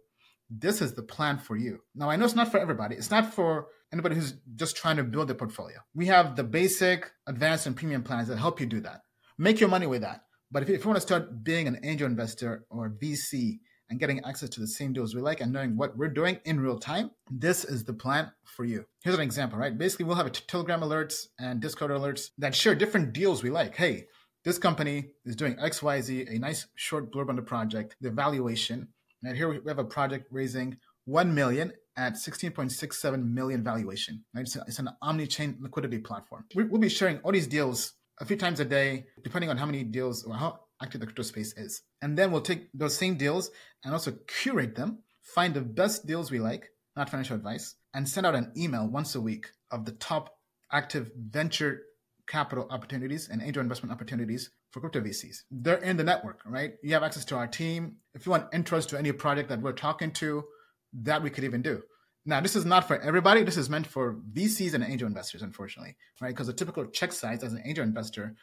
this 0.49 0.81
is 0.81 0.95
the 0.95 1.03
plan 1.03 1.39
for 1.39 1.57
you. 1.57 1.81
Now 1.95 2.11
I 2.11 2.17
know 2.17 2.25
it's 2.25 2.35
not 2.35 2.51
for 2.51 2.59
everybody. 2.59 2.97
It's 2.97 3.11
not 3.11 3.33
for 3.35 3.67
anybody 3.93 4.15
who's 4.15 4.35
just 4.57 4.77
trying 4.77 4.97
to 4.97 5.05
build 5.05 5.31
a 5.31 5.35
portfolio. 5.35 5.79
We 5.95 6.07
have 6.07 6.37
the 6.37 6.45
basic, 6.45 7.11
advanced, 7.27 7.67
and 7.67 7.77
premium 7.77 8.03
plans 8.03 8.29
that 8.29 8.39
help 8.39 8.61
you 8.61 8.67
do 8.67 8.81
that. 8.81 9.03
Make 9.39 9.61
your 9.61 9.69
money 9.69 9.87
with 9.87 10.03
that. 10.03 10.23
But 10.53 10.63
if 10.63 10.69
you, 10.69 10.75
if 10.75 10.85
you 10.85 10.89
want 10.89 10.97
to 10.97 11.07
start 11.07 11.45
being 11.45 11.67
an 11.67 11.81
angel 11.83 12.07
investor 12.07 12.65
or 12.71 12.91
VC 12.91 13.61
and 13.89 13.99
getting 13.99 14.25
access 14.25 14.49
to 14.51 14.61
the 14.61 14.67
same 14.67 14.93
deals 14.93 15.15
we 15.15 15.21
like 15.21 15.41
and 15.41 15.53
knowing 15.53 15.77
what 15.77 15.97
we're 15.97 16.09
doing 16.09 16.39
in 16.45 16.61
real 16.61 16.79
time, 16.79 17.11
this 17.31 17.65
is 17.65 17.85
the 17.85 17.93
plan 17.93 18.31
for 18.45 18.65
you. 18.65 18.85
Here's 19.03 19.17
an 19.17 19.23
example, 19.23 19.59
right? 19.59 19.77
Basically, 19.77 20.05
we'll 20.05 20.17
have 20.17 20.27
a 20.27 20.31
Telegram 20.31 20.81
alerts 20.81 21.27
and 21.39 21.61
Discord 21.61 21.91
alerts 21.91 22.31
that 22.39 22.55
share 22.55 22.75
different 22.75 23.13
deals 23.13 23.43
we 23.43 23.51
like. 23.51 23.77
Hey, 23.77 24.07
this 24.45 24.59
company 24.59 25.11
is 25.25 25.37
doing 25.37 25.55
XYZ, 25.57 26.35
a 26.35 26.39
nice 26.39 26.67
short 26.75 27.13
blurb 27.13 27.29
on 27.29 27.37
the 27.37 27.43
project, 27.43 27.97
the 28.01 28.11
valuation. 28.11 28.89
And 29.23 29.37
here 29.37 29.49
we 29.49 29.61
have 29.69 29.79
a 29.79 29.85
project 29.85 30.29
raising 30.31 30.79
1 31.05 31.35
million 31.35 31.73
at 31.97 32.15
16.67 32.15 33.33
million 33.33 33.63
valuation. 33.63 34.25
Right? 34.35 34.43
It's, 34.43 34.57
a, 34.57 34.65
it's 34.67 34.79
an 34.79 34.91
omni-chain 35.03 35.59
liquidity 35.61 35.99
platform. 35.99 36.45
We, 36.55 36.65
we'll 36.65 36.81
be 36.81 36.89
sharing 36.89 37.19
all 37.19 37.33
these 37.33 37.47
deals 37.47 37.95
a 38.21 38.25
few 38.25 38.37
times 38.37 38.61
a 38.61 38.65
day, 38.65 39.07
depending 39.23 39.51
on 39.51 39.57
how 39.57 39.67
many 39.67 39.83
deals 39.83 40.25
or 40.25 40.35
how 40.35 40.61
active 40.83 41.01
the 41.01 41.07
crypto 41.07 41.23
space 41.23 41.57
is. 41.57 41.83
And 42.03 42.17
then 42.17 42.31
we'll 42.33 42.41
take 42.41 42.69
those 42.73 42.97
same 42.97 43.17
deals 43.17 43.51
and 43.85 43.93
also 43.93 44.13
curate 44.27 44.77
them, 44.77 45.03
find 45.23 45.55
the 45.55 45.61
best 45.61 46.07
deals 46.07 46.31
we 46.31 46.39
like, 46.39 46.71
not 46.97 47.11
financial 47.11 47.37
advice, 47.37 47.77
and 47.95 48.09
send 48.09 48.27
out 48.27 48.35
an 48.35 48.53
email 48.57 48.87
once 48.89 49.15
a 49.15 49.21
week 49.21 49.47
of 49.71 49.85
the 49.85 49.93
top 49.93 50.37
active 50.73 51.11
venture 51.17 51.83
capital 52.29 52.67
opportunities 52.71 53.29
and 53.29 53.43
angel 53.43 53.61
investment 53.61 53.93
opportunities 53.93 54.51
for 54.71 54.81
crypto 54.81 55.01
VCs. 55.01 55.39
They're 55.51 55.79
in 55.79 55.97
the 55.97 56.05
network, 56.05 56.41
right? 56.47 56.75
You 56.83 56.95
have 56.95 57.03
access 57.03 57.25
to 57.27 57.37
our 57.37 57.49
team. 57.49 57.97
If 58.15 58.25
you 58.25 58.31
want 58.31 58.51
intros 58.53 58.87
to 58.89 58.99
any 58.99 59.11
project 59.13 59.49
that 59.49 59.61
we're 59.61 59.73
talking 59.73 60.13
to, 60.13 60.45
that 60.93 61.23
we 61.23 61.31
could 61.31 61.45
even 61.45 61.63
do. 61.63 61.83
Now, 62.27 62.41
this 62.41 62.55
is 62.55 62.65
not 62.65 62.87
for 62.87 62.99
everybody. 63.01 63.43
This 63.43 63.57
is 63.57 63.71
meant 63.71 63.87
for 63.87 64.19
VCs 64.33 64.75
and 64.75 64.85
angel 64.85 65.09
investors, 65.09 65.43
unfortunately, 65.43 65.97
right? 66.21 66.29
Because 66.29 66.49
a 66.49 66.53
typical 66.53 66.87
check 66.87 67.13
size 67.13 67.43
as 67.43 67.53
an 67.53 67.63
angel 67.65 67.85
investor 67.85 68.35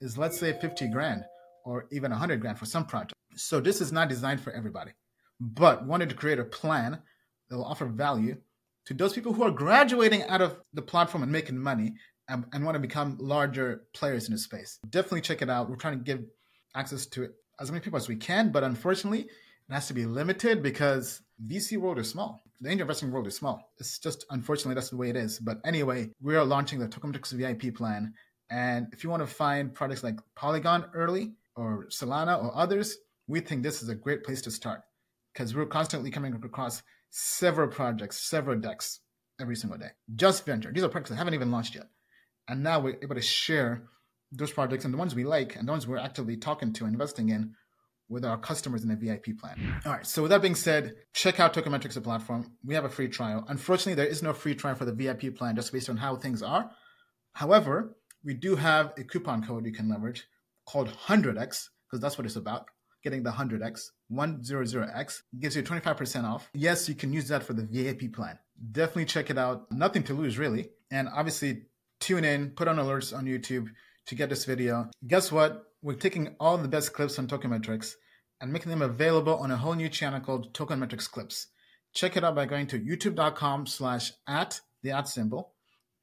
is, 0.00 0.16
let's 0.16 0.38
say, 0.38 0.58
50 0.58 0.88
grand 0.88 1.24
or 1.64 1.86
even 1.92 2.10
100 2.10 2.40
grand 2.40 2.58
for 2.58 2.64
some 2.64 2.86
projects. 2.86 3.14
So 3.36 3.60
this 3.60 3.80
is 3.80 3.92
not 3.92 4.08
designed 4.08 4.40
for 4.40 4.52
everybody, 4.52 4.92
but 5.40 5.86
wanted 5.86 6.08
to 6.08 6.14
create 6.14 6.38
a 6.38 6.44
plan 6.44 7.02
that 7.48 7.56
will 7.56 7.64
offer 7.64 7.86
value 7.86 8.36
to 8.86 8.94
those 8.94 9.12
people 9.12 9.34
who 9.34 9.42
are 9.42 9.50
graduating 9.50 10.22
out 10.24 10.40
of 10.40 10.56
the 10.72 10.82
platform 10.82 11.22
and 11.22 11.30
making 11.30 11.58
money 11.58 11.94
and, 12.28 12.46
and 12.52 12.64
want 12.64 12.74
to 12.74 12.80
become 12.80 13.18
larger 13.20 13.82
players 13.92 14.26
in 14.26 14.32
the 14.32 14.38
space. 14.38 14.78
Definitely 14.88 15.20
check 15.20 15.42
it 15.42 15.50
out. 15.50 15.68
We're 15.68 15.76
trying 15.76 15.98
to 15.98 16.04
give 16.04 16.24
access 16.74 17.06
to 17.06 17.24
it 17.24 17.32
as 17.60 17.70
many 17.70 17.82
people 17.82 17.98
as 17.98 18.08
we 18.08 18.16
can, 18.16 18.50
but 18.50 18.64
unfortunately, 18.64 19.28
it 19.68 19.74
has 19.74 19.86
to 19.88 19.94
be 19.94 20.06
limited 20.06 20.62
because 20.62 21.22
VC 21.46 21.78
world 21.78 21.98
is 21.98 22.08
small. 22.08 22.40
The 22.60 22.70
angel 22.70 22.84
investing 22.84 23.12
world 23.12 23.26
is 23.26 23.36
small. 23.36 23.70
It's 23.78 23.98
just 23.98 24.24
unfortunately 24.30 24.74
that's 24.74 24.90
the 24.90 24.96
way 24.96 25.10
it 25.10 25.16
is. 25.16 25.38
But 25.38 25.58
anyway, 25.64 26.10
we 26.20 26.36
are 26.36 26.44
launching 26.44 26.78
the 26.78 26.88
Token 26.88 27.10
Metrics 27.10 27.32
VIP 27.32 27.74
plan. 27.74 28.14
And 28.50 28.88
if 28.92 29.04
you 29.04 29.10
want 29.10 29.22
to 29.22 29.26
find 29.26 29.72
products 29.72 30.02
like 30.02 30.18
Polygon 30.34 30.86
early 30.94 31.34
or 31.54 31.86
Solana 31.90 32.42
or 32.42 32.56
others, 32.56 32.96
we 33.26 33.40
think 33.40 33.62
this 33.62 33.82
is 33.82 33.88
a 33.88 33.94
great 33.94 34.24
place 34.24 34.40
to 34.42 34.50
start 34.50 34.80
because 35.32 35.54
we're 35.54 35.66
constantly 35.66 36.10
coming 36.10 36.34
across 36.34 36.82
several 37.10 37.68
projects, 37.68 38.18
several 38.28 38.58
DEXs 38.58 38.98
every 39.40 39.54
single 39.54 39.78
day. 39.78 39.90
Just 40.16 40.46
venture. 40.46 40.72
These 40.72 40.82
are 40.82 40.88
projects 40.88 41.10
that 41.10 41.16
haven't 41.16 41.34
even 41.34 41.50
launched 41.50 41.74
yet. 41.74 41.88
And 42.48 42.62
now 42.62 42.80
we're 42.80 42.96
able 43.02 43.14
to 43.14 43.20
share 43.20 43.84
those 44.32 44.50
projects 44.50 44.84
and 44.84 44.92
the 44.92 44.98
ones 44.98 45.14
we 45.14 45.24
like 45.24 45.56
and 45.56 45.68
the 45.68 45.72
ones 45.72 45.86
we're 45.86 45.98
actively 45.98 46.36
talking 46.36 46.72
to 46.72 46.84
and 46.84 46.94
investing 46.94 47.28
in 47.28 47.54
with 48.08 48.24
our 48.24 48.38
customers 48.38 48.84
in 48.84 48.90
a 48.90 48.96
VIP 48.96 49.38
plan. 49.38 49.80
All 49.84 49.92
right. 49.92 50.06
So 50.06 50.22
with 50.22 50.30
that 50.30 50.42
being 50.42 50.54
said, 50.54 50.94
check 51.12 51.40
out 51.40 51.54
Token 51.54 51.72
Metrics, 51.72 51.94
the 51.94 52.00
platform. 52.00 52.52
We 52.64 52.74
have 52.74 52.84
a 52.84 52.88
free 52.88 53.08
trial. 53.08 53.44
Unfortunately, 53.48 53.94
there 53.94 54.06
is 54.06 54.22
no 54.22 54.32
free 54.32 54.54
trial 54.54 54.74
for 54.74 54.84
the 54.84 54.92
VIP 54.92 55.36
plan 55.36 55.56
just 55.56 55.72
based 55.72 55.90
on 55.90 55.96
how 55.96 56.16
things 56.16 56.42
are. 56.42 56.70
However, 57.34 57.96
we 58.24 58.34
do 58.34 58.56
have 58.56 58.92
a 58.96 59.04
coupon 59.04 59.44
code 59.46 59.64
you 59.66 59.72
can 59.72 59.88
leverage 59.88 60.26
called 60.66 60.88
100x 60.88 61.68
because 61.86 62.00
that's 62.00 62.18
what 62.18 62.26
it's 62.26 62.36
about. 62.36 62.66
Getting 63.04 63.22
the 63.22 63.30
100x, 63.30 63.90
100x 64.12 65.22
gives 65.38 65.54
you 65.54 65.62
25% 65.62 66.24
off. 66.24 66.50
Yes, 66.52 66.88
you 66.88 66.94
can 66.94 67.12
use 67.12 67.28
that 67.28 67.44
for 67.44 67.52
the 67.52 67.64
VIP 67.64 68.12
plan. 68.12 68.38
Definitely 68.72 69.04
check 69.04 69.30
it 69.30 69.38
out. 69.38 69.70
Nothing 69.70 70.02
to 70.04 70.14
lose, 70.14 70.36
really. 70.36 70.70
And 70.90 71.08
obviously, 71.08 71.62
tune 72.00 72.24
in, 72.24 72.50
put 72.50 72.66
on 72.66 72.76
alerts 72.76 73.16
on 73.16 73.26
YouTube 73.26 73.68
to 74.06 74.14
get 74.14 74.30
this 74.30 74.44
video. 74.44 74.90
Guess 75.06 75.30
what? 75.30 75.67
We're 75.80 75.94
taking 75.94 76.34
all 76.40 76.58
the 76.58 76.66
best 76.66 76.92
clips 76.92 77.20
on 77.20 77.28
Token 77.28 77.50
Metrics 77.50 77.96
and 78.40 78.52
making 78.52 78.70
them 78.70 78.82
available 78.82 79.36
on 79.36 79.52
a 79.52 79.56
whole 79.56 79.74
new 79.74 79.88
channel 79.88 80.18
called 80.18 80.52
Token 80.52 80.80
Metrics 80.80 81.06
Clips. 81.06 81.46
Check 81.94 82.16
it 82.16 82.24
out 82.24 82.34
by 82.34 82.46
going 82.46 82.66
to 82.68 82.80
youtube.com 82.80 83.66
slash 83.66 84.12
at 84.26 84.60
the 84.82 84.90
at 84.90 85.06
symbol, 85.06 85.52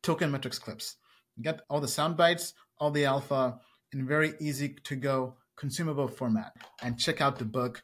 Token 0.02 0.32
Metrics 0.32 0.60
Clips. 0.60 0.96
Get 1.42 1.60
all 1.70 1.82
the 1.82 1.90
sound 1.90 2.16
bites, 2.16 2.54
all 2.78 2.90
the 2.90 3.04
alpha 3.04 3.60
in 3.92 4.08
very 4.08 4.34
easy 4.40 4.78
to 4.86 4.96
go 4.96 5.36
consumable 5.58 6.08
format. 6.08 6.54
And 6.82 6.98
check 6.98 7.20
out 7.20 7.38
the 7.38 7.44
book, 7.46 7.84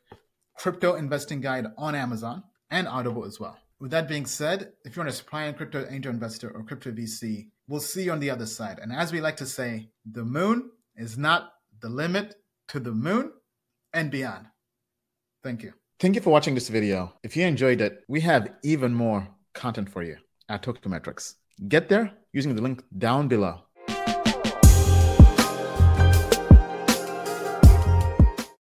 Crypto 0.58 0.95
Investing 0.95 1.41
Guide 1.41 1.67
on 1.77 1.93
Amazon 1.93 2.43
and 2.69 2.88
Audible 2.88 3.25
as 3.25 3.38
well. 3.38 3.58
With 3.82 3.91
that 3.91 4.08
being 4.08 4.25
said, 4.25 4.71
if 4.86 4.95
you're 4.95 5.04
an 5.04 5.10
aspiring 5.10 5.56
crypto 5.56 5.86
angel 5.89 6.13
investor 6.13 6.51
or 6.51 6.63
crypto 6.63 6.91
VC, 6.91 7.47
we'll 7.67 7.82
see 7.82 8.04
you 8.04 8.13
on 8.13 8.21
the 8.21 8.30
other 8.30 8.45
side. 8.45 8.80
And 8.80 8.93
as 8.93 9.12
we 9.12 9.19
like 9.19 9.38
to 9.38 9.45
say, 9.45 9.89
the 10.10 10.23
moon 10.23 10.71
is 10.95 11.17
not 11.17 11.51
the 11.82 11.89
limit 11.89 12.36
to 12.70 12.80
the 12.80 12.91
moon 12.91 13.32
and 13.94 14.12
beyond. 14.12 14.46
Thank 15.44 15.63
you. 15.63 15.74
Thank 16.00 16.15
you 16.15 16.22
for 16.22 16.30
watching 16.30 16.56
this 16.56 16.70
video. 16.70 17.13
If 17.24 17.36
you 17.36 17.46
enjoyed 17.46 17.82
it, 17.82 18.04
we 18.08 18.22
have 18.22 18.54
even 18.63 18.94
more 18.94 19.28
content 19.54 19.89
for 19.89 20.04
you 20.04 20.17
at 20.50 20.63
Token 20.63 20.91
Metrics. 20.91 21.36
Get 21.67 21.89
there 21.89 22.13
using 22.34 22.56
the 22.56 22.62
link 22.62 22.84
down 22.98 23.28
below. 23.28 23.62